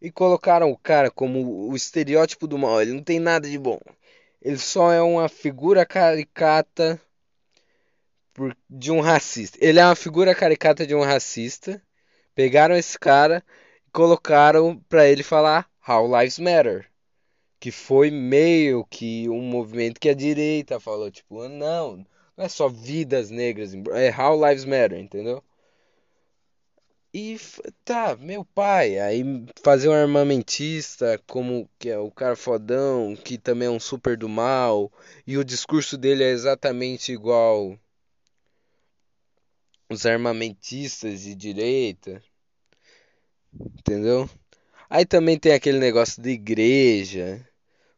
E 0.00 0.10
colocaram 0.10 0.70
o 0.70 0.78
cara 0.78 1.10
como 1.10 1.68
o 1.70 1.76
estereótipo 1.76 2.46
do 2.46 2.58
mal. 2.58 2.80
Ele 2.80 2.92
não 2.92 3.02
tem 3.02 3.20
nada 3.20 3.48
de 3.48 3.58
bom. 3.58 3.78
Ele 4.40 4.58
só 4.58 4.90
é 4.90 5.02
uma 5.02 5.28
figura 5.28 5.84
caricata 5.84 7.00
de 8.68 8.90
um 8.90 9.00
racista. 9.00 9.58
Ele 9.60 9.78
é 9.78 9.84
uma 9.84 9.94
figura 9.94 10.34
caricata 10.34 10.86
de 10.86 10.94
um 10.94 11.02
racista. 11.02 11.82
Pegaram 12.34 12.74
esse 12.74 12.98
cara 12.98 13.44
e 13.86 13.90
colocaram 13.90 14.78
pra 14.88 15.06
ele 15.06 15.22
falar 15.22 15.68
How 15.86 16.18
Lives 16.18 16.38
Matter. 16.38 16.90
Que 17.58 17.70
foi 17.70 18.10
meio 18.10 18.86
que 18.86 19.28
um 19.28 19.42
movimento 19.42 20.00
que 20.00 20.08
a 20.08 20.14
direita 20.14 20.80
falou, 20.80 21.10
tipo, 21.10 21.42
"Ah, 21.42 21.48
não, 21.50 22.06
não 22.40 22.46
é 22.46 22.48
só 22.48 22.68
vidas 22.70 23.28
negras, 23.30 23.74
é 23.92 24.10
How 24.10 24.48
Lives 24.48 24.64
Matter, 24.64 24.98
entendeu? 24.98 25.44
E 27.12 27.38
tá, 27.84 28.16
meu 28.16 28.46
pai, 28.46 28.98
aí 28.98 29.22
fazer 29.62 29.90
um 29.90 29.92
armamentista 29.92 31.20
como 31.26 31.68
que 31.78 31.90
é 31.90 31.98
o 31.98 32.10
cara 32.10 32.34
fodão, 32.34 33.14
que 33.14 33.36
também 33.36 33.68
é 33.68 33.70
um 33.70 33.78
super 33.78 34.16
do 34.16 34.26
mal, 34.26 34.90
e 35.26 35.36
o 35.36 35.44
discurso 35.44 35.98
dele 35.98 36.24
é 36.24 36.30
exatamente 36.30 37.12
igual 37.12 37.78
os 39.90 40.06
armamentistas 40.06 41.20
de 41.22 41.34
direita, 41.34 42.22
entendeu? 43.78 44.30
Aí 44.88 45.04
também 45.04 45.38
tem 45.38 45.52
aquele 45.52 45.78
negócio 45.78 46.22
de 46.22 46.30
igreja. 46.30 47.46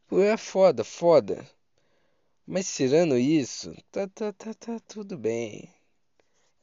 Pô, 0.09 0.21
é 0.21 0.37
foda, 0.37 0.83
foda. 0.83 1.47
Mas 2.47 2.75
tirando 2.75 3.17
isso, 3.19 3.75
tá, 3.91 4.07
tá, 4.09 4.33
tá, 4.33 4.55
tá 4.55 4.81
tudo 4.87 5.17
bem. 5.17 5.69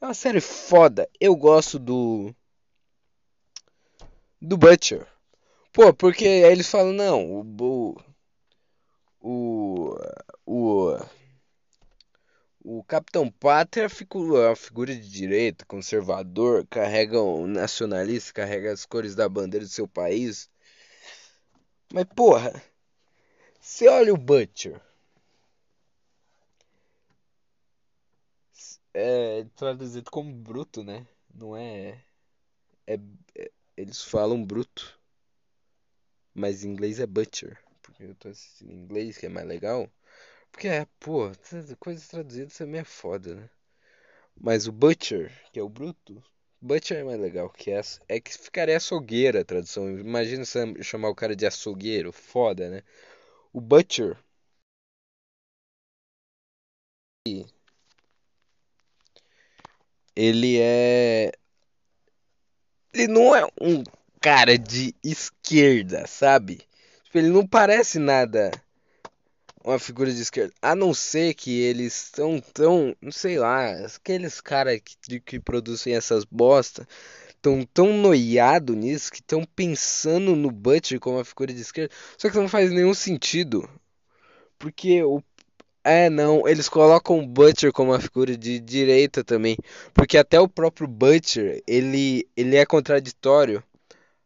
É 0.00 0.06
uma 0.06 0.14
série 0.14 0.40
foda. 0.40 1.08
Eu 1.20 1.36
gosto 1.36 1.78
do 1.78 2.34
do 4.40 4.56
Butcher. 4.56 5.06
Pô, 5.72 5.92
porque 5.94 6.24
aí 6.26 6.52
eles 6.52 6.68
falam, 6.68 6.92
não, 6.92 7.42
o, 7.42 7.96
o, 9.20 9.96
o, 10.46 10.98
o 12.64 12.84
Capitão 12.84 13.30
Pátria 13.30 13.84
é 13.84 14.46
uma 14.48 14.56
figura 14.56 14.94
de 14.94 15.08
direita, 15.08 15.64
conservador, 15.64 16.66
carrega 16.68 17.22
um 17.22 17.46
nacionalista, 17.46 18.32
carrega 18.32 18.72
as 18.72 18.84
cores 18.84 19.14
da 19.14 19.28
bandeira 19.28 19.64
do 19.64 19.70
seu 19.70 19.86
país. 19.86 20.50
Mas, 21.92 22.04
porra, 22.14 22.62
você 23.60 23.88
olha 23.88 24.12
o 24.12 24.16
Butcher, 24.16 24.80
é 28.94 29.44
traduzido 29.56 30.10
como 30.10 30.32
bruto, 30.34 30.84
né? 30.84 31.06
Não 31.34 31.56
é, 31.56 32.04
é, 32.86 32.94
é- 33.36 33.52
eles 33.76 34.02
falam 34.04 34.44
bruto, 34.44 35.00
mas 36.34 36.64
em 36.64 36.70
inglês 36.70 36.98
é 37.00 37.06
Butcher, 37.06 37.58
porque 37.82 38.02
eu 38.04 38.14
tô 38.16 38.28
assistindo 38.28 38.70
em 38.72 38.76
inglês, 38.82 39.16
que 39.18 39.26
é 39.26 39.28
mais 39.28 39.46
legal. 39.46 39.88
Porque 40.52 40.68
é, 40.68 40.86
pô, 41.00 41.30
coisas 41.80 42.08
traduzidas 42.08 42.56
também 42.56 42.80
é 42.82 42.84
foda, 42.84 43.34
né? 43.36 43.50
Mas 44.40 44.66
o 44.68 44.72
Butcher, 44.72 45.32
que 45.52 45.60
é 45.60 45.62
o 45.64 45.68
bruto, 45.68 46.22
Butcher 46.60 46.98
é 46.98 47.04
mais 47.04 47.20
legal, 47.20 47.50
que 47.50 47.72
aç- 47.72 48.00
é 48.08 48.20
que 48.20 48.36
ficaria 48.38 48.76
açougueira 48.78 49.42
a 49.42 49.46
tradução. 49.46 49.90
Imagina 49.98 50.44
você 50.44 50.82
chamar 50.82 51.10
o 51.10 51.14
cara 51.14 51.36
de 51.36 51.46
açougueiro, 51.46 52.12
foda, 52.12 52.70
né? 52.70 52.82
O 53.52 53.60
Butcher, 53.60 54.18
ele 60.20 60.58
é. 60.60 61.32
Ele 62.92 63.08
não 63.08 63.34
é 63.34 63.46
um 63.60 63.82
cara 64.20 64.58
de 64.58 64.94
esquerda, 65.02 66.06
sabe? 66.06 66.60
Tipo, 67.04 67.18
ele 67.18 67.30
não 67.30 67.46
parece 67.46 67.98
nada 67.98 68.50
uma 69.64 69.78
figura 69.78 70.12
de 70.12 70.20
esquerda. 70.20 70.52
A 70.60 70.74
não 70.74 70.92
ser 70.92 71.32
que 71.34 71.60
eles 71.60 71.92
são 72.14 72.38
tão, 72.38 72.94
não 73.00 73.12
sei 73.12 73.38
lá, 73.38 73.70
aqueles 73.86 74.40
caras 74.40 74.80
que, 74.84 75.20
que 75.20 75.40
produzem 75.40 75.94
essas 75.94 76.24
bosta 76.24 76.86
estão 77.28 77.64
tão 77.72 77.94
noiado 77.94 78.74
nisso 78.74 79.10
que 79.10 79.20
estão 79.20 79.42
pensando 79.56 80.36
no 80.36 80.50
Butcher 80.50 81.00
como 81.00 81.16
uma 81.16 81.24
figura 81.24 81.52
de 81.52 81.62
esquerda. 81.62 81.94
Só 82.18 82.28
que 82.28 82.36
não 82.36 82.48
faz 82.48 82.70
nenhum 82.70 82.92
sentido. 82.92 83.68
Porque 84.58 85.02
o. 85.02 85.22
É, 85.82 86.10
não, 86.10 86.46
eles 86.46 86.68
colocam 86.68 87.18
o 87.18 87.26
Butcher 87.26 87.72
como 87.72 87.92
uma 87.92 88.00
figura 88.00 88.36
de 88.36 88.60
direita 88.60 89.24
também. 89.24 89.56
Porque 89.94 90.18
até 90.18 90.38
o 90.40 90.48
próprio 90.48 90.86
Butcher, 90.86 91.62
ele, 91.66 92.28
ele 92.36 92.56
é 92.56 92.66
contraditório. 92.66 93.62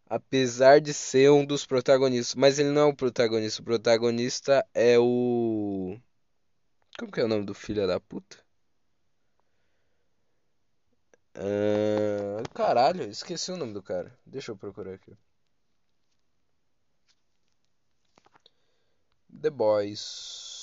Apesar 0.08 0.80
de 0.80 0.94
ser 0.94 1.30
um 1.30 1.44
dos 1.46 1.66
protagonistas. 1.66 2.34
Mas 2.36 2.58
ele 2.58 2.70
não 2.70 2.82
é 2.82 2.86
o 2.86 2.96
protagonista. 2.96 3.62
O 3.62 3.64
protagonista 3.64 4.66
é 4.74 4.98
o. 4.98 5.96
Como 6.98 7.12
que 7.12 7.20
é 7.20 7.24
o 7.24 7.28
nome 7.28 7.44
do 7.44 7.54
filho 7.54 7.86
da 7.86 8.00
puta? 8.00 8.36
Ah, 11.36 12.42
caralho, 12.54 13.04
esqueci 13.08 13.50
o 13.52 13.56
nome 13.56 13.72
do 13.72 13.82
cara. 13.82 14.16
Deixa 14.26 14.52
eu 14.52 14.56
procurar 14.56 14.94
aqui. 14.94 15.16
The 19.42 19.50
Boys. 19.50 20.53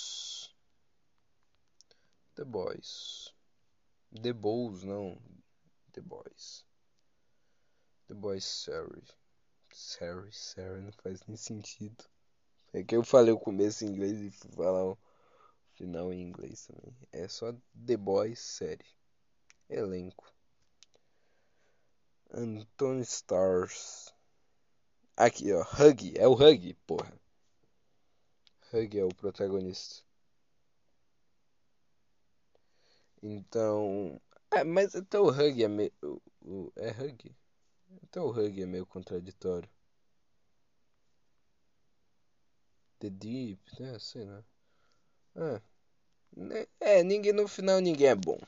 The 2.36 2.46
Boys. 2.46 3.34
The 4.22 4.34
Boys, 4.34 4.84
não. 4.84 5.22
The 5.92 6.02
Boys. 6.02 6.66
The 8.08 8.14
Boys 8.14 8.46
Sorry. 8.46 9.04
Sorry, 9.74 10.32
sorry, 10.32 10.82
não 10.82 10.92
faz 10.92 11.26
nem 11.28 11.38
sentido. 11.38 12.04
É 12.74 12.84
que 12.84 12.96
eu 12.96 13.04
falei 13.04 13.34
o 13.34 13.40
começo 13.40 13.84
em 13.84 13.90
inglês 13.90 14.20
e 14.20 14.32
fui 14.32 14.52
falar 14.52 14.86
o 14.86 14.98
final 15.74 16.12
em 16.14 16.22
inglês 16.22 16.68
também. 16.68 16.96
É 17.12 17.28
só 17.28 17.54
The 17.86 17.98
Boys 17.98 18.40
série. 18.40 18.86
Elenco. 19.70 20.34
Anthony 22.34 23.02
Stars. 23.02 24.14
Aqui, 25.18 25.52
ó. 25.54 25.62
Hug. 25.62 26.18
É 26.18 26.28
o 26.28 26.34
Hug, 26.34 26.74
porra. 26.88 27.14
Hug 28.74 28.98
é 28.98 29.04
o 29.04 29.10
protagonista. 29.10 30.02
Então. 33.22 34.20
É, 34.52 34.64
mas 34.64 34.96
até 34.96 35.20
o 35.20 35.30
Hug 35.30 35.64
é 35.64 35.68
meio. 35.68 35.92
É 36.76 36.90
Hug? 36.92 37.36
Até 38.04 38.20
o 38.22 38.30
Hug 38.30 38.62
é 38.62 38.66
meio 38.66 38.86
contraditório. 38.86 39.70
The 43.00 43.10
Deep, 43.10 43.60
né? 43.80 43.98
Sei 44.00 44.26
lá. 44.26 44.44
É. 45.36 45.62
Né, 46.36 46.68
é, 46.80 47.04
ninguém 47.04 47.34
no 47.34 47.48
final 47.48 47.80
ninguém 47.80 48.08
é 48.08 48.16
bom. 48.16 48.40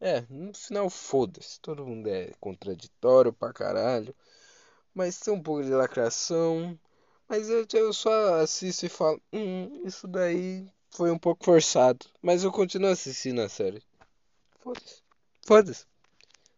É, 0.00 0.20
no 0.30 0.52
final 0.54 0.88
foda-se. 0.90 1.60
Todo 1.60 1.86
mundo 1.86 2.08
é 2.08 2.32
contraditório 2.40 3.32
pra 3.32 3.52
caralho. 3.52 4.14
Mas 4.94 5.18
tem 5.20 5.34
um 5.34 5.42
pouco 5.42 5.64
de 5.64 5.70
lacração. 5.70 6.78
Mas 7.28 7.50
eu, 7.50 7.66
eu 7.74 7.92
só 7.92 8.36
assisto 8.42 8.86
e 8.86 8.88
falo, 8.88 9.20
hum, 9.32 9.82
isso 9.86 10.06
daí 10.08 10.68
foi 10.94 11.10
um 11.10 11.18
pouco 11.18 11.44
forçado. 11.44 12.06
Mas 12.22 12.44
eu 12.44 12.52
continuo 12.52 12.90
assistindo 12.90 13.40
a 13.40 13.48
série. 13.48 13.82
Foda-se. 14.60 15.02
Foda-se. 15.44 15.86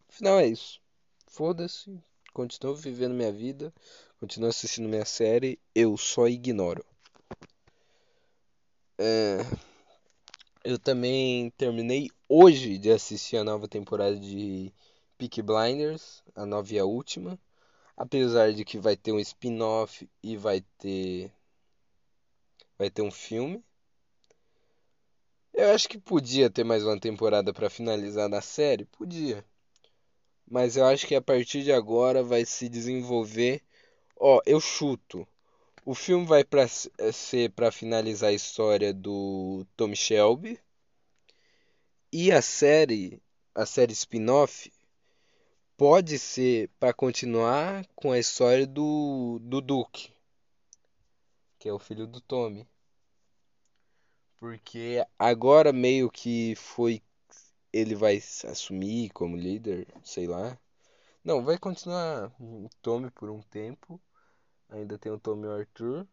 Afinal 0.08 0.38
é 0.38 0.46
isso. 0.46 0.80
Foda-se. 1.26 1.98
Continuo 2.32 2.76
vivendo 2.76 3.14
minha 3.14 3.32
vida. 3.32 3.72
Continuo 4.20 4.50
assistindo 4.50 4.88
minha 4.88 5.06
série. 5.06 5.58
Eu 5.74 5.96
só 5.96 6.28
ignoro. 6.28 6.84
É... 8.98 9.38
Eu 10.62 10.78
também 10.78 11.50
terminei 11.50 12.10
hoje 12.28 12.76
de 12.76 12.90
assistir 12.90 13.38
a 13.38 13.44
nova 13.44 13.66
temporada 13.66 14.16
de 14.16 14.72
Peaky 15.16 15.40
Blinders, 15.40 16.22
a 16.34 16.44
nova 16.44 16.74
e 16.74 16.78
a 16.78 16.84
última. 16.84 17.38
Apesar 17.96 18.52
de 18.52 18.64
que 18.64 18.78
vai 18.78 18.96
ter 18.96 19.12
um 19.12 19.20
spin-off 19.20 20.06
e 20.22 20.36
vai 20.36 20.60
ter 20.78 21.32
vai 22.78 22.90
ter 22.90 23.00
um 23.00 23.10
filme. 23.10 23.64
Eu 25.56 25.70
acho 25.74 25.88
que 25.88 25.98
podia 25.98 26.50
ter 26.50 26.64
mais 26.64 26.84
uma 26.84 27.00
temporada 27.00 27.50
para 27.50 27.70
finalizar 27.70 28.28
na 28.28 28.42
série, 28.42 28.84
podia. 28.84 29.42
Mas 30.46 30.76
eu 30.76 30.84
acho 30.84 31.06
que 31.06 31.14
a 31.14 31.22
partir 31.22 31.62
de 31.62 31.72
agora 31.72 32.22
vai 32.22 32.44
se 32.44 32.68
desenvolver. 32.68 33.62
Ó, 34.20 34.38
eu 34.44 34.60
chuto. 34.60 35.26
O 35.82 35.94
filme 35.94 36.26
vai 36.26 36.44
pra, 36.44 36.68
ser 36.68 37.52
para 37.52 37.72
finalizar 37.72 38.28
a 38.30 38.34
história 38.34 38.92
do 38.92 39.66
Tom 39.74 39.94
Shelby. 39.94 40.60
E 42.12 42.30
a 42.30 42.42
série, 42.42 43.22
a 43.54 43.64
série 43.64 43.94
spin-off, 43.94 44.70
pode 45.74 46.18
ser 46.18 46.68
para 46.78 46.92
continuar 46.92 47.86
com 47.94 48.12
a 48.12 48.18
história 48.18 48.66
do, 48.66 49.38
do 49.40 49.62
Duke, 49.62 50.12
que 51.58 51.66
é 51.66 51.72
o 51.72 51.78
filho 51.78 52.06
do 52.06 52.20
Tommy. 52.20 52.68
Porque 54.38 55.04
agora 55.18 55.72
meio 55.72 56.10
que 56.10 56.54
foi. 56.56 57.02
Ele 57.72 57.94
vai 57.94 58.16
assumir 58.16 59.10
como 59.10 59.36
líder, 59.36 59.86
sei 60.02 60.26
lá. 60.26 60.58
Não, 61.22 61.44
vai 61.44 61.58
continuar 61.58 62.32
o 62.40 62.68
Tommy 62.80 63.10
por 63.10 63.30
um 63.30 63.42
tempo. 63.42 64.00
Ainda 64.68 64.98
tem 64.98 65.12
o 65.12 65.18
Tommy 65.18 65.44
e 65.44 65.46
o 65.48 65.52
Arthur. 65.52 66.06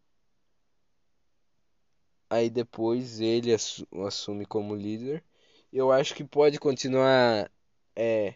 Aí 2.29 2.49
depois 2.49 3.19
ele 3.19 3.53
assume 3.53 4.45
como 4.45 4.75
líder. 4.75 5.23
Eu 5.71 5.91
acho 5.91 6.15
que 6.15 6.23
pode 6.23 6.59
continuar 6.59 7.49
é, 7.95 8.35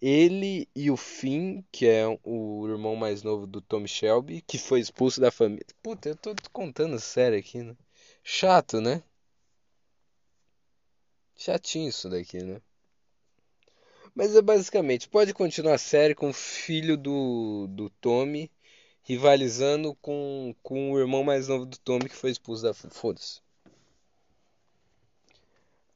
ele 0.00 0.68
e 0.74 0.90
o 0.90 0.96
Finn, 0.96 1.62
que 1.70 1.86
é 1.86 2.04
o 2.24 2.66
irmão 2.68 2.96
mais 2.96 3.22
novo 3.22 3.46
do 3.46 3.60
Tom 3.60 3.86
Shelby, 3.86 4.42
que 4.42 4.58
foi 4.58 4.80
expulso 4.80 5.20
da 5.20 5.30
família. 5.30 5.64
Puta, 5.82 6.08
eu 6.08 6.16
tô 6.16 6.34
contando 6.52 6.98
sério 6.98 7.38
aqui, 7.38 7.62
né? 7.62 7.76
Chato, 8.22 8.80
né? 8.80 9.02
Chatinho 11.36 11.88
isso 11.88 12.08
daqui, 12.08 12.42
né? 12.42 12.60
Mas 14.14 14.36
é 14.36 14.42
basicamente, 14.42 15.08
pode 15.08 15.32
continuar 15.32 15.74
a 15.74 15.78
série 15.78 16.14
com 16.14 16.30
o 16.30 16.34
filho 16.34 16.96
do, 16.96 17.66
do 17.68 17.88
Tommy 17.88 18.50
rivalizando 19.02 19.94
com, 19.96 20.54
com 20.62 20.92
o 20.92 20.98
irmão 20.98 21.24
mais 21.24 21.48
novo 21.48 21.66
do 21.66 21.78
Tommy 21.78 22.08
que 22.08 22.16
foi 22.16 22.30
expulso 22.30 22.62
da. 22.62 22.74
Foda-se. 22.74 23.40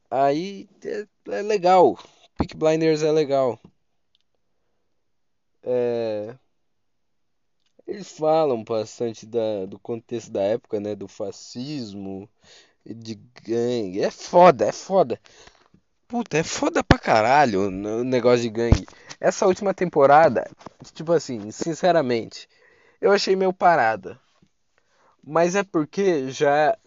Aí 0.09 0.67
é, 0.83 1.07
é 1.31 1.41
legal. 1.41 1.97
Peak 2.37 2.55
Blinders 2.55 3.03
é 3.03 3.11
legal. 3.11 3.59
É... 5.63 6.37
Eles 7.85 8.11
falam 8.11 8.63
bastante 8.63 9.25
da, 9.25 9.65
do 9.65 9.79
contexto 9.79 10.29
da 10.31 10.41
época, 10.41 10.79
né? 10.79 10.95
Do 10.95 11.07
fascismo, 11.07 12.29
de 12.93 13.15
gangue. 13.43 14.01
É 14.01 14.11
foda, 14.11 14.65
é 14.65 14.71
foda. 14.71 15.19
Puta, 16.07 16.37
é 16.37 16.43
foda 16.43 16.83
pra 16.83 16.97
caralho 16.97 17.67
o 17.67 18.03
negócio 18.03 18.41
de 18.41 18.49
gangue. 18.49 18.85
Essa 19.19 19.45
última 19.45 19.73
temporada, 19.73 20.49
tipo 20.93 21.11
assim, 21.11 21.51
sinceramente, 21.51 22.47
eu 23.01 23.11
achei 23.11 23.35
meio 23.35 23.53
parada. 23.53 24.19
Mas 25.23 25.55
é 25.55 25.63
porque 25.63 26.29
já. 26.31 26.77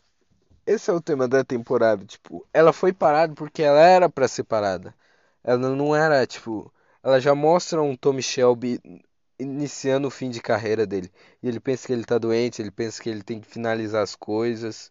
Esse 0.67 0.91
é 0.91 0.95
o 0.95 1.01
tema 1.01 1.29
da 1.29 1.45
temporada. 1.45 2.05
Tipo, 2.05 2.47
ela 2.53 2.73
foi 2.73 2.93
parada 2.93 3.35
porque 3.35 3.63
ela 3.63 3.81
era 3.81 4.09
para 4.09 4.29
ser 4.29 4.45
parada. 4.45 4.95
Ela 5.45 5.71
não 5.77 5.95
era, 5.95 6.27
tipo. 6.27 6.73
Ela 7.03 7.21
já 7.21 7.35
mostra 7.35 7.83
um 7.83 7.97
Tommy 7.97 8.23
Shelby 8.23 8.81
iniciando 9.39 10.09
o 10.09 10.11
fim 10.11 10.31
de 10.31 10.41
carreira 10.41 10.87
dele. 10.87 11.11
E 11.43 11.49
ele 11.49 11.61
pensa 11.61 11.87
que 11.87 11.93
ele 11.93 12.05
tá 12.05 12.19
doente, 12.19 12.63
ele 12.63 12.71
pensa 12.71 13.03
que 13.03 13.09
ele 13.11 13.23
tem 13.23 13.41
que 13.41 13.47
finalizar 13.49 14.03
as 14.03 14.15
coisas. 14.15 14.91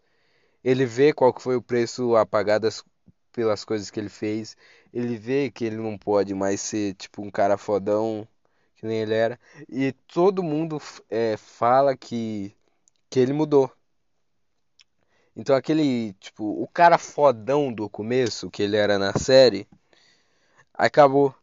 Ele 0.63 0.85
vê 0.85 1.13
qual 1.13 1.33
que 1.33 1.41
foi 1.41 1.55
o 1.55 1.61
preço 1.61 2.15
a 2.15 2.25
pagar 2.25 2.59
das, 2.59 2.83
pelas 3.31 3.63
coisas 3.65 3.89
que 3.89 3.99
ele 3.99 4.09
fez. 4.09 4.57
Ele 4.93 5.17
vê 5.17 5.51
que 5.51 5.65
ele 5.65 5.77
não 5.77 5.97
pode 5.97 6.33
mais 6.33 6.61
ser, 6.61 6.95
tipo, 6.95 7.21
um 7.21 7.31
cara 7.31 7.57
fodão 7.57 8.27
que 8.75 8.85
nem 8.85 8.99
ele 9.01 9.13
era. 9.13 9.39
E 9.69 9.91
todo 10.07 10.43
mundo 10.43 10.81
é, 11.09 11.37
fala 11.37 11.95
que, 11.97 12.55
que 13.09 13.19
ele 13.19 13.33
mudou. 13.33 13.71
Então 15.35 15.55
aquele, 15.55 16.13
tipo, 16.13 16.61
o 16.61 16.67
cara 16.67 16.97
fodão 16.97 17.71
do 17.73 17.89
começo, 17.89 18.49
que 18.51 18.61
ele 18.63 18.75
era 18.77 18.99
na 18.99 19.13
série, 19.13 19.67
acabou. 20.73 21.33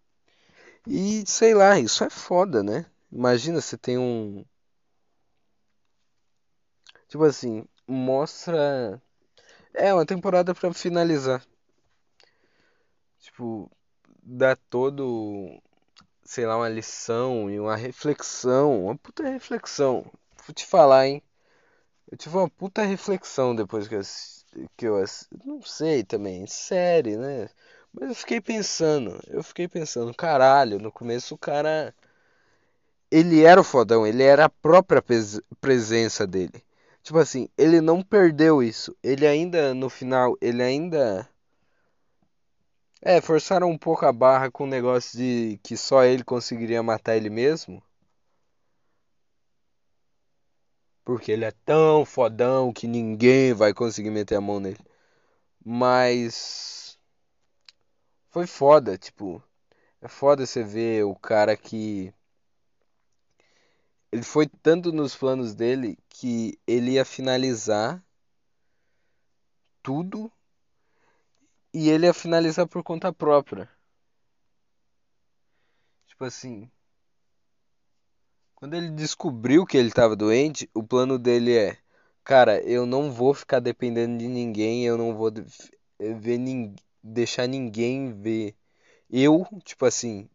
E 0.86 1.24
sei 1.26 1.54
lá, 1.54 1.78
isso 1.78 2.04
é 2.04 2.10
foda, 2.10 2.62
né? 2.62 2.86
Imagina 3.12 3.60
você 3.60 3.76
tem 3.78 3.98
um. 3.98 4.44
Tipo 7.08 7.24
assim, 7.24 7.64
mostra. 7.86 9.00
É 9.76 9.94
uma 9.94 10.06
temporada 10.06 10.54
para 10.54 10.72
finalizar. 10.72 11.42
Tipo, 13.20 13.70
dá 14.22 14.56
todo 14.56 15.60
sei 16.26 16.44
lá, 16.44 16.56
uma 16.56 16.68
lição 16.68 17.50
e 17.50 17.58
uma 17.60 17.76
reflexão, 17.76 18.84
uma 18.84 18.96
puta 18.96 19.22
reflexão. 19.22 20.04
Vou 20.46 20.54
te 20.54 20.66
falar, 20.66 21.06
hein? 21.06 21.22
Eu 22.10 22.18
tive 22.18 22.36
uma 22.36 22.50
puta 22.50 22.82
reflexão 22.82 23.54
depois 23.54 23.88
que 23.88 23.94
eu, 23.96 24.02
que 24.76 24.86
eu 24.86 25.04
não 25.44 25.62
sei 25.62 26.04
também, 26.04 26.46
série, 26.46 27.16
né? 27.16 27.48
Mas 27.92 28.10
eu 28.10 28.14
fiquei 28.14 28.40
pensando, 28.40 29.20
eu 29.28 29.42
fiquei 29.42 29.68
pensando, 29.68 30.14
caralho, 30.14 30.78
no 30.78 30.92
começo 30.92 31.34
o 31.34 31.38
cara 31.38 31.94
ele 33.10 33.42
era 33.42 33.60
o 33.60 33.64
fodão, 33.64 34.06
ele 34.06 34.22
era 34.22 34.46
a 34.46 34.48
própria 34.48 35.02
presença 35.60 36.26
dele. 36.26 36.62
Tipo 37.06 37.20
assim, 37.20 37.48
ele 37.56 37.80
não 37.80 38.02
perdeu 38.02 38.60
isso. 38.60 38.96
Ele 39.00 39.24
ainda 39.28 39.72
no 39.72 39.88
final, 39.88 40.36
ele 40.40 40.60
ainda 40.60 41.28
é, 43.00 43.20
forçaram 43.20 43.70
um 43.70 43.78
pouco 43.78 44.04
a 44.04 44.12
barra 44.12 44.50
com 44.50 44.64
o 44.64 44.66
negócio 44.66 45.16
de 45.16 45.60
que 45.62 45.76
só 45.76 46.02
ele 46.02 46.24
conseguiria 46.24 46.82
matar 46.82 47.16
ele 47.16 47.30
mesmo. 47.30 47.80
Porque 51.04 51.30
ele 51.30 51.44
é 51.44 51.52
tão 51.64 52.04
fodão 52.04 52.72
que 52.72 52.88
ninguém 52.88 53.54
vai 53.54 53.72
conseguir 53.72 54.10
meter 54.10 54.34
a 54.34 54.40
mão 54.40 54.58
nele. 54.58 54.80
Mas. 55.64 56.98
Foi 58.30 58.48
foda, 58.48 58.98
tipo. 58.98 59.40
É 60.00 60.08
foda 60.08 60.44
você 60.44 60.64
ver 60.64 61.04
o 61.04 61.14
cara 61.14 61.56
que. 61.56 62.12
Ele 64.10 64.22
foi 64.22 64.46
tanto 64.48 64.92
nos 64.92 65.14
planos 65.14 65.54
dele 65.54 65.96
que 66.08 66.58
ele 66.66 66.92
ia 66.92 67.04
finalizar 67.04 68.04
tudo 69.82 70.30
e 71.72 71.88
ele 71.90 72.06
ia 72.06 72.12
finalizar 72.12 72.66
por 72.66 72.82
conta 72.82 73.12
própria. 73.12 73.70
Tipo 76.06 76.24
assim. 76.24 76.68
Quando 78.54 78.74
ele 78.74 78.90
descobriu 78.90 79.64
que 79.66 79.76
ele 79.76 79.88
estava 79.88 80.16
doente, 80.16 80.68
o 80.74 80.82
plano 80.82 81.18
dele 81.18 81.56
é 81.56 81.78
cara, 82.24 82.60
eu 82.62 82.84
não 82.86 83.12
vou 83.12 83.32
ficar 83.34 83.60
dependendo 83.60 84.18
de 84.18 84.26
ninguém, 84.26 84.84
eu 84.84 84.96
não 84.98 85.14
vou 85.14 85.30
de- 85.30 85.44
ver 85.98 86.38
nin- 86.38 86.74
deixar 87.02 87.46
ninguém 87.46 88.12
ver 88.12 88.56
eu, 89.10 89.46
tipo 89.64 89.84
assim, 89.86 90.28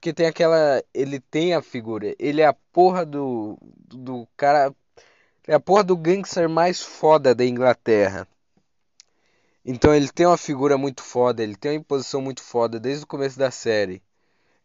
porque 0.00 0.14
tem 0.14 0.26
aquela, 0.26 0.82
ele 0.94 1.20
tem 1.20 1.52
a 1.52 1.60
figura, 1.60 2.14
ele 2.18 2.40
é 2.40 2.46
a 2.46 2.54
porra 2.54 3.04
do 3.04 3.58
do 3.86 4.26
cara, 4.34 4.74
é 5.46 5.54
a 5.54 5.60
porra 5.60 5.84
do 5.84 5.94
gangster 5.94 6.48
mais 6.48 6.80
foda 6.80 7.34
da 7.34 7.44
Inglaterra. 7.44 8.26
Então 9.62 9.94
ele 9.94 10.08
tem 10.08 10.24
uma 10.24 10.38
figura 10.38 10.78
muito 10.78 11.02
foda, 11.02 11.42
ele 11.42 11.54
tem 11.54 11.72
uma 11.72 11.76
imposição 11.78 12.22
muito 12.22 12.42
foda 12.42 12.80
desde 12.80 13.04
o 13.04 13.06
começo 13.06 13.38
da 13.38 13.50
série. 13.50 14.02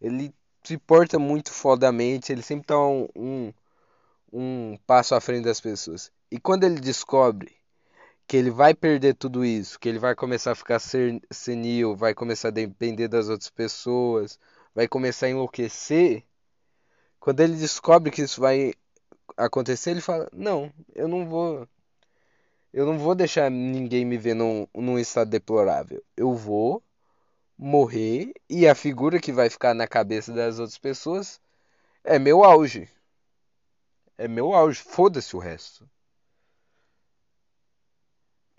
Ele 0.01 0.33
se 0.63 0.77
porta 0.77 1.19
muito 1.19 1.51
fodamente, 1.51 2.31
ele 2.31 2.41
sempre 2.41 2.67
tá 2.67 2.79
um, 2.79 3.07
um, 3.13 3.53
um 4.31 4.77
passo 4.87 5.15
à 5.15 5.21
frente 5.21 5.43
das 5.43 5.59
pessoas. 5.59 6.11
E 6.31 6.39
quando 6.39 6.63
ele 6.63 6.79
descobre 6.79 7.53
que 8.25 8.37
ele 8.37 8.51
vai 8.51 8.73
perder 8.73 9.15
tudo 9.15 9.43
isso, 9.43 9.77
que 9.79 9.89
ele 9.89 9.99
vai 9.99 10.15
começar 10.15 10.53
a 10.53 10.55
ficar 10.55 10.79
senil, 10.79 11.95
vai 11.95 12.13
começar 12.13 12.47
a 12.47 12.51
depender 12.51 13.09
das 13.09 13.27
outras 13.29 13.49
pessoas, 13.49 14.39
vai 14.75 14.87
começar 14.87 15.27
a 15.27 15.29
enlouquecer, 15.29 16.23
quando 17.19 17.39
ele 17.39 17.55
descobre 17.55 18.11
que 18.11 18.21
isso 18.21 18.41
vai 18.41 18.73
acontecer, 19.37 19.91
ele 19.91 20.01
fala: 20.01 20.29
Não, 20.33 20.71
eu 20.93 21.07
não 21.07 21.27
vou. 21.27 21.67
Eu 22.73 22.85
não 22.85 22.99
vou 22.99 23.15
deixar 23.15 23.49
ninguém 23.49 24.05
me 24.05 24.17
ver 24.17 24.35
num, 24.35 24.67
num 24.75 24.99
estado 24.99 25.29
deplorável. 25.29 26.03
Eu 26.15 26.35
vou 26.35 26.83
morrer 27.57 28.33
e 28.49 28.67
a 28.67 28.75
figura 28.75 29.19
que 29.19 29.31
vai 29.31 29.49
ficar 29.49 29.73
na 29.73 29.87
cabeça 29.87 30.33
das 30.33 30.59
outras 30.59 30.77
pessoas 30.77 31.39
é 32.03 32.19
meu 32.19 32.43
auge. 32.43 32.89
É 34.17 34.27
meu 34.27 34.53
auge. 34.53 34.81
Foda-se 34.81 35.35
o 35.35 35.39
resto. 35.39 35.89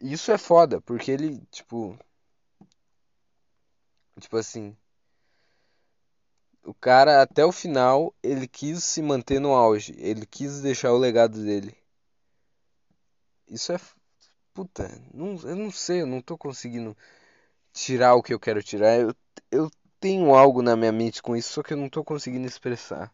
Isso 0.00 0.32
é 0.32 0.38
foda, 0.38 0.80
porque 0.80 1.10
ele, 1.10 1.38
tipo. 1.50 1.98
Tipo 4.20 4.36
assim. 4.38 4.76
O 6.66 6.74
cara, 6.74 7.22
até 7.22 7.46
o 7.46 7.50
final, 7.50 8.14
ele 8.22 8.46
quis 8.46 8.84
se 8.84 9.00
manter 9.00 9.40
no 9.40 9.54
auge. 9.54 9.94
Ele 9.96 10.26
quis 10.26 10.60
deixar 10.60 10.92
o 10.92 10.98
legado 10.98 11.42
dele. 11.42 11.74
Isso 13.48 13.72
é. 13.72 13.80
Puta, 14.54 14.88
não, 15.14 15.36
eu 15.48 15.56
não 15.56 15.70
sei, 15.70 16.02
eu 16.02 16.06
não 16.06 16.20
tô 16.22 16.38
conseguindo 16.38 16.96
tirar 17.72 18.14
o 18.16 18.22
que 18.22 18.34
eu 18.34 18.40
quero 18.40 18.62
tirar. 18.62 18.98
Eu, 19.00 19.14
eu 19.50 19.70
tenho 20.00 20.34
algo 20.34 20.62
na 20.62 20.76
minha 20.76 20.92
mente 20.92 21.22
com 21.22 21.36
isso, 21.36 21.52
só 21.54 21.62
que 21.62 21.74
eu 21.74 21.78
não 21.78 21.88
tô 21.90 22.04
conseguindo 22.04 22.46
expressar. 22.46 23.12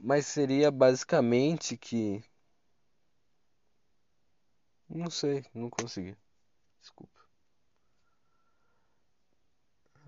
Mas 0.00 0.26
seria 0.26 0.70
basicamente 0.72 1.76
que. 1.76 2.20
Não 4.88 5.08
sei, 5.10 5.44
não 5.54 5.70
consegui. 5.70 6.14
Desculpa. 6.80 7.20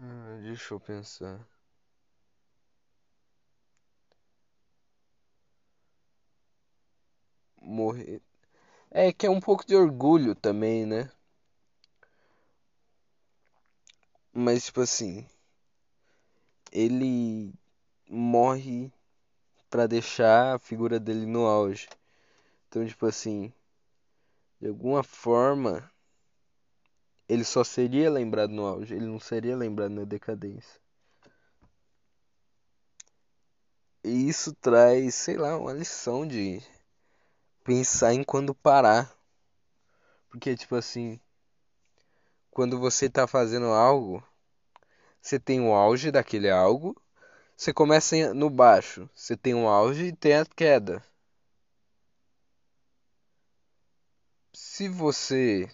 Ah, 0.01 0.38
deixa 0.43 0.74
eu 0.74 0.80
pensar. 0.80 1.47
Morrer. 7.61 8.20
É 8.90 9.12
que 9.12 9.26
é 9.26 9.30
um 9.30 9.40
pouco 9.40 9.66
de 9.66 9.76
orgulho 9.76 10.34
também, 10.34 10.86
né? 10.86 11.11
Mas, 14.32 14.64
tipo 14.66 14.80
assim, 14.80 15.24
ele 16.72 17.52
morre 18.08 18.92
pra 19.70 19.86
deixar 19.86 20.56
a 20.56 20.58
figura 20.58 20.98
dele 21.00 21.26
no 21.26 21.46
auge. 21.46 21.88
Então, 22.68 22.86
tipo 22.86 23.06
assim, 23.06 23.52
de 24.61 24.68
alguma 24.68 25.02
forma, 25.02 25.90
ele 27.28 27.44
só 27.44 27.64
seria 27.64 28.11
lembrado 28.11 28.50
no 28.50 28.66
auge, 28.66 28.94
ele 28.94 29.06
não 29.06 29.20
seria 29.20 29.56
lembrado 29.56 29.92
na 29.92 30.04
decadência. 30.04 30.80
E 34.04 34.28
isso 34.28 34.54
traz, 34.54 35.14
sei 35.14 35.36
lá, 35.36 35.56
uma 35.56 35.72
lição 35.72 36.26
de 36.26 36.62
pensar 37.64 38.14
em 38.14 38.24
quando 38.24 38.54
parar. 38.54 39.12
Porque, 40.28 40.56
tipo 40.56 40.76
assim, 40.76 41.20
quando 42.50 42.78
você 42.78 43.08
tá 43.08 43.26
fazendo 43.26 43.66
algo, 43.66 44.22
você 45.20 45.38
tem 45.38 45.61
o 45.61 45.74
auge 45.74 46.11
daquele 46.11 46.50
algo, 46.50 47.00
você 47.56 47.72
começa 47.72 48.34
no 48.34 48.50
baixo, 48.50 49.08
você 49.14 49.36
tem 49.36 49.54
o 49.54 49.68
auge 49.68 50.06
e 50.06 50.12
tem 50.16 50.34
a 50.34 50.46
queda. 50.46 51.02
Se 54.52 54.88
você, 54.88 55.68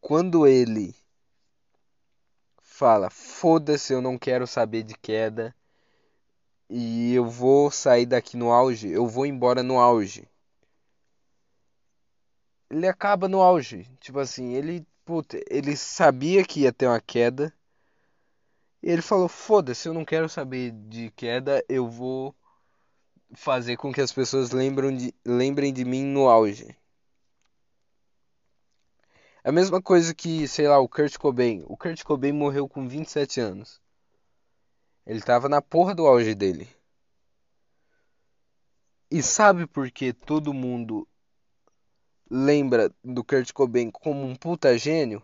quando 0.00 0.46
ele 0.46 0.94
fala, 2.62 3.10
foda-se, 3.10 3.92
eu 3.92 4.02
não 4.02 4.18
quero 4.18 4.46
saber 4.46 4.82
de 4.82 4.94
queda 4.94 5.54
e 6.74 7.12
eu 7.14 7.26
vou 7.26 7.70
sair 7.70 8.06
daqui 8.06 8.34
no 8.34 8.50
auge, 8.50 8.88
eu 8.88 9.06
vou 9.06 9.26
embora 9.26 9.62
no 9.62 9.78
auge. 9.78 10.26
Ele 12.70 12.88
acaba 12.88 13.28
no 13.28 13.42
auge, 13.42 13.86
tipo 14.00 14.18
assim, 14.18 14.54
ele, 14.54 14.86
puta, 15.04 15.38
ele 15.50 15.76
sabia 15.76 16.42
que 16.42 16.60
ia 16.60 16.72
ter 16.72 16.86
uma 16.86 16.98
queda. 16.98 17.52
E 18.82 18.90
ele 18.90 19.02
falou: 19.02 19.28
Foda-se, 19.28 19.86
eu 19.86 19.92
não 19.92 20.04
quero 20.04 20.30
saber 20.30 20.70
de 20.70 21.10
queda, 21.10 21.62
eu 21.68 21.86
vou 21.86 22.34
fazer 23.34 23.76
com 23.76 23.92
que 23.92 24.00
as 24.00 24.12
pessoas 24.12 24.50
lembram 24.50 24.96
de, 24.96 25.14
lembrem 25.26 25.74
de 25.74 25.84
mim 25.84 26.04
no 26.04 26.26
auge. 26.26 26.74
É 29.44 29.50
a 29.50 29.52
mesma 29.52 29.82
coisa 29.82 30.14
que, 30.14 30.48
sei 30.48 30.68
lá, 30.68 30.78
o 30.78 30.88
Kurt 30.88 31.18
Cobain. 31.18 31.64
O 31.66 31.76
Kurt 31.76 32.02
Cobain 32.02 32.32
morreu 32.32 32.66
com 32.66 32.88
27 32.88 33.40
anos. 33.40 33.81
Ele 35.06 35.20
tava 35.20 35.48
na 35.48 35.60
porra 35.60 35.94
do 35.94 36.06
auge 36.06 36.34
dele. 36.34 36.68
E 39.10 39.22
sabe 39.22 39.66
por 39.66 39.90
que 39.90 40.12
todo 40.12 40.54
mundo 40.54 41.06
lembra 42.30 42.90
do 43.04 43.22
Kurt 43.22 43.52
Cobain 43.52 43.90
como 43.90 44.24
um 44.24 44.34
puta 44.34 44.78
gênio? 44.78 45.22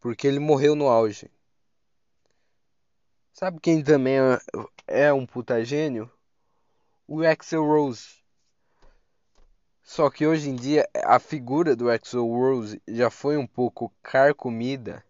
Porque 0.00 0.26
ele 0.26 0.40
morreu 0.40 0.74
no 0.74 0.88
auge. 0.88 1.30
Sabe 3.32 3.60
quem 3.60 3.82
também 3.82 4.18
é, 4.18 5.06
é 5.06 5.12
um 5.12 5.24
puta 5.24 5.64
gênio? 5.64 6.10
O 7.06 7.22
Axl 7.22 7.62
Rose. 7.62 8.20
Só 9.82 10.10
que 10.10 10.26
hoje 10.26 10.48
em 10.48 10.56
dia 10.56 10.88
a 11.04 11.18
figura 11.18 11.76
do 11.76 11.90
Axl 11.90 12.20
Rose 12.20 12.82
já 12.88 13.10
foi 13.10 13.36
um 13.36 13.46
pouco 13.46 13.92
carcomida 14.02 15.04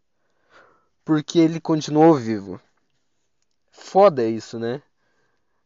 porque 1.05 1.39
ele 1.39 1.61
continuou 1.61 2.15
vivo. 2.15 2.61
Foda 3.73 4.25
isso, 4.25 4.61
né? 4.61 4.81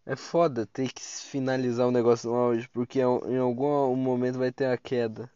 É 0.06 0.16
foda 0.16 0.66
ter 0.66 0.92
que 0.92 1.02
finalizar 1.02 1.86
o 1.86 1.90
negócio 1.92 2.30
no 2.30 2.36
auge 2.36 2.68
porque 2.68 3.00
em 3.00 3.38
algum 3.38 3.96
momento 3.96 4.38
vai 4.38 4.52
ter 4.52 4.66
a 4.66 4.78
queda. 4.78 5.30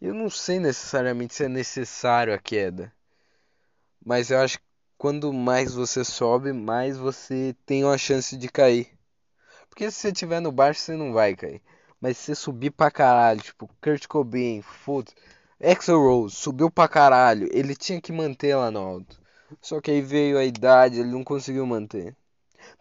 Eu 0.00 0.14
não 0.14 0.30
sei 0.30 0.60
necessariamente 0.60 1.34
se 1.34 1.44
é 1.44 1.48
necessário 1.48 2.34
a 2.34 2.38
queda, 2.38 2.92
mas 4.04 4.30
eu 4.30 4.38
acho 4.38 4.58
que 4.58 4.64
quando 4.96 5.30
mais 5.32 5.74
você 5.74 6.02
sobe, 6.04 6.52
mais 6.52 6.96
você 6.96 7.54
tem 7.66 7.84
uma 7.84 7.98
chance 7.98 8.34
de 8.36 8.48
cair. 8.48 8.88
Porque 9.68 9.90
se 9.90 9.98
você 9.98 10.08
estiver 10.10 10.40
no 10.40 10.52
baixo, 10.52 10.80
você 10.80 10.96
não 10.96 11.12
vai 11.12 11.36
cair. 11.36 11.62
Mas 12.00 12.18
se 12.18 12.26
você 12.26 12.34
subir 12.36 12.70
pra 12.72 12.90
caralho, 12.90 13.40
tipo, 13.42 13.68
Kurt 13.82 14.06
Cobain, 14.08 14.62
foda 14.62 15.12
Axl 15.62 15.96
Rose, 15.96 16.36
subiu 16.36 16.70
pra 16.70 16.88
caralho. 16.88 17.48
Ele 17.52 17.74
tinha 17.76 18.00
que 18.00 18.12
manter 18.12 18.56
lá 18.56 18.70
no 18.70 18.80
alto. 18.80 19.20
Só 19.60 19.80
que 19.80 19.90
aí 19.90 20.00
veio 20.00 20.38
a 20.38 20.44
idade, 20.44 21.00
ele 21.00 21.10
não 21.10 21.24
conseguiu 21.24 21.66
manter. 21.66 22.16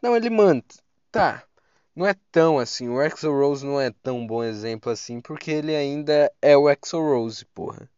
Não, 0.02 0.16
ele 0.16 0.30
mantém. 0.30 0.80
Tá. 1.12 1.44
Não 1.96 2.06
é 2.06 2.14
tão 2.32 2.60
assim. 2.60 2.90
O 2.90 3.00
Axl 3.00 3.30
Rose 3.30 3.66
não 3.66 3.80
é 3.80 3.92
tão 3.92 4.26
bom 4.28 4.44
exemplo 4.44 4.92
assim, 4.92 5.22
porque 5.22 5.52
ele 5.52 5.76
ainda 5.76 6.32
é 6.42 6.58
o 6.58 6.68
Axl 6.68 6.98
Rose, 7.00 7.46
porra. 7.46 7.90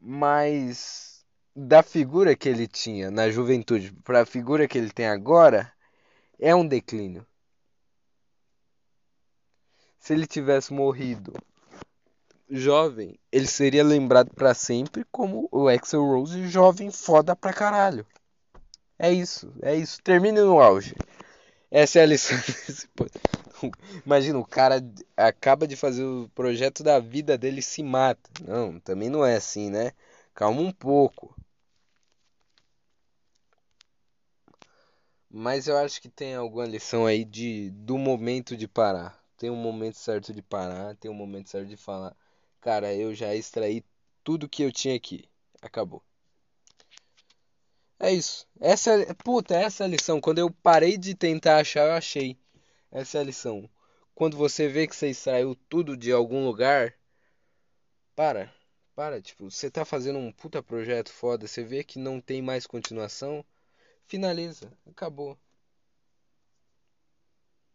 Mas 0.00 1.24
da 1.54 1.82
figura 1.82 2.36
que 2.36 2.48
ele 2.48 2.66
tinha 2.68 3.10
na 3.10 3.30
juventude 3.30 3.92
para 4.04 4.22
a 4.22 4.26
figura 4.26 4.68
que 4.68 4.76
ele 4.76 4.90
tem 4.90 5.06
agora, 5.06 5.72
é 6.38 6.54
um 6.54 6.66
declínio. 6.66 7.26
Se 9.98 10.12
ele 10.12 10.26
tivesse 10.26 10.72
morrido 10.72 11.32
jovem, 12.48 13.18
ele 13.30 13.46
seria 13.46 13.84
lembrado 13.84 14.30
para 14.34 14.54
sempre 14.54 15.04
como 15.10 15.48
o 15.50 15.68
Axl 15.68 15.98
Rose 15.98 16.48
jovem 16.48 16.90
foda 16.90 17.34
pra 17.34 17.52
caralho. 17.52 18.06
É 18.98 19.12
isso, 19.12 19.52
é 19.62 19.74
isso. 19.74 20.02
Termine 20.02 20.40
no 20.40 20.60
auge. 20.60 20.94
Essa 21.70 21.98
é 22.00 22.02
a 22.02 22.06
lição 22.06 22.38
desse 22.46 22.88
Imagina, 24.04 24.38
o 24.38 24.46
cara 24.46 24.82
acaba 25.16 25.66
de 25.66 25.76
fazer 25.76 26.04
o 26.04 26.30
projeto 26.34 26.82
da 26.82 26.98
vida 27.00 27.36
dele 27.36 27.60
e 27.60 27.62
se 27.62 27.82
mata. 27.82 28.30
Não, 28.46 28.78
também 28.80 29.10
não 29.10 29.24
é 29.24 29.36
assim, 29.36 29.70
né? 29.70 29.92
Calma 30.34 30.60
um 30.60 30.72
pouco. 30.72 31.34
Mas 35.30 35.68
eu 35.68 35.76
acho 35.76 36.00
que 36.00 36.08
tem 36.08 36.34
alguma 36.34 36.64
lição 36.66 37.06
aí 37.06 37.24
de 37.24 37.70
do 37.70 37.98
momento 37.98 38.56
de 38.56 38.66
parar. 38.66 39.22
Tem 39.36 39.50
um 39.50 39.56
momento 39.56 39.98
certo 39.98 40.32
de 40.32 40.42
parar, 40.42 40.96
tem 40.96 41.10
um 41.10 41.14
momento 41.14 41.50
certo 41.50 41.68
de 41.68 41.76
falar, 41.76 42.16
cara, 42.66 42.92
eu 42.92 43.14
já 43.14 43.32
extraí 43.32 43.84
tudo 44.24 44.48
que 44.48 44.60
eu 44.64 44.72
tinha 44.72 44.96
aqui. 44.96 45.30
Acabou. 45.62 46.02
É 47.96 48.12
isso. 48.12 48.44
Essa 48.60 49.14
puta, 49.22 49.54
essa 49.54 49.84
é 49.84 49.86
a 49.86 49.88
lição. 49.88 50.20
Quando 50.20 50.40
eu 50.40 50.50
parei 50.50 50.98
de 50.98 51.14
tentar 51.14 51.58
achar, 51.58 51.86
eu 51.86 51.92
achei. 51.92 52.36
Essa 52.90 53.18
é 53.18 53.20
a 53.20 53.24
lição. 53.24 53.70
Quando 54.16 54.36
você 54.36 54.66
vê 54.66 54.88
que 54.88 54.96
você 54.96 55.10
extraiu 55.10 55.54
tudo 55.68 55.96
de 55.96 56.10
algum 56.10 56.44
lugar, 56.44 56.92
para. 58.16 58.52
Para, 58.96 59.22
tipo, 59.22 59.48
você 59.48 59.70
tá 59.70 59.84
fazendo 59.84 60.18
um 60.18 60.32
puta 60.32 60.60
projeto 60.60 61.12
foda, 61.12 61.46
você 61.46 61.62
vê 61.62 61.84
que 61.84 62.00
não 62.00 62.20
tem 62.20 62.42
mais 62.42 62.66
continuação, 62.66 63.44
finaliza, 64.06 64.72
acabou. 64.90 65.38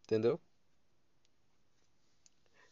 Entendeu? 0.04 0.38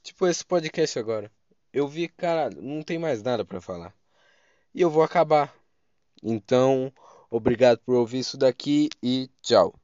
Tipo 0.03 0.27
esse 0.27 0.45
podcast 0.45 0.99
agora. 0.99 1.33
Eu 1.73 1.89
vi, 1.89 2.09
cara, 2.09 2.51
não 2.51 2.83
tem 2.83 2.99
mais 2.99 3.23
nada 3.23 3.45
pra 3.45 3.61
falar. 3.61 3.95
E 4.75 4.81
eu 4.83 4.91
vou 4.91 5.03
acabar. 5.03 5.55
Então, 6.23 6.93
obrigado 7.31 7.79
por 7.81 7.97
ouvir 7.97 8.21
isso 8.21 8.39
daqui 8.39 8.91
e 9.03 9.31
tchau. 9.43 9.75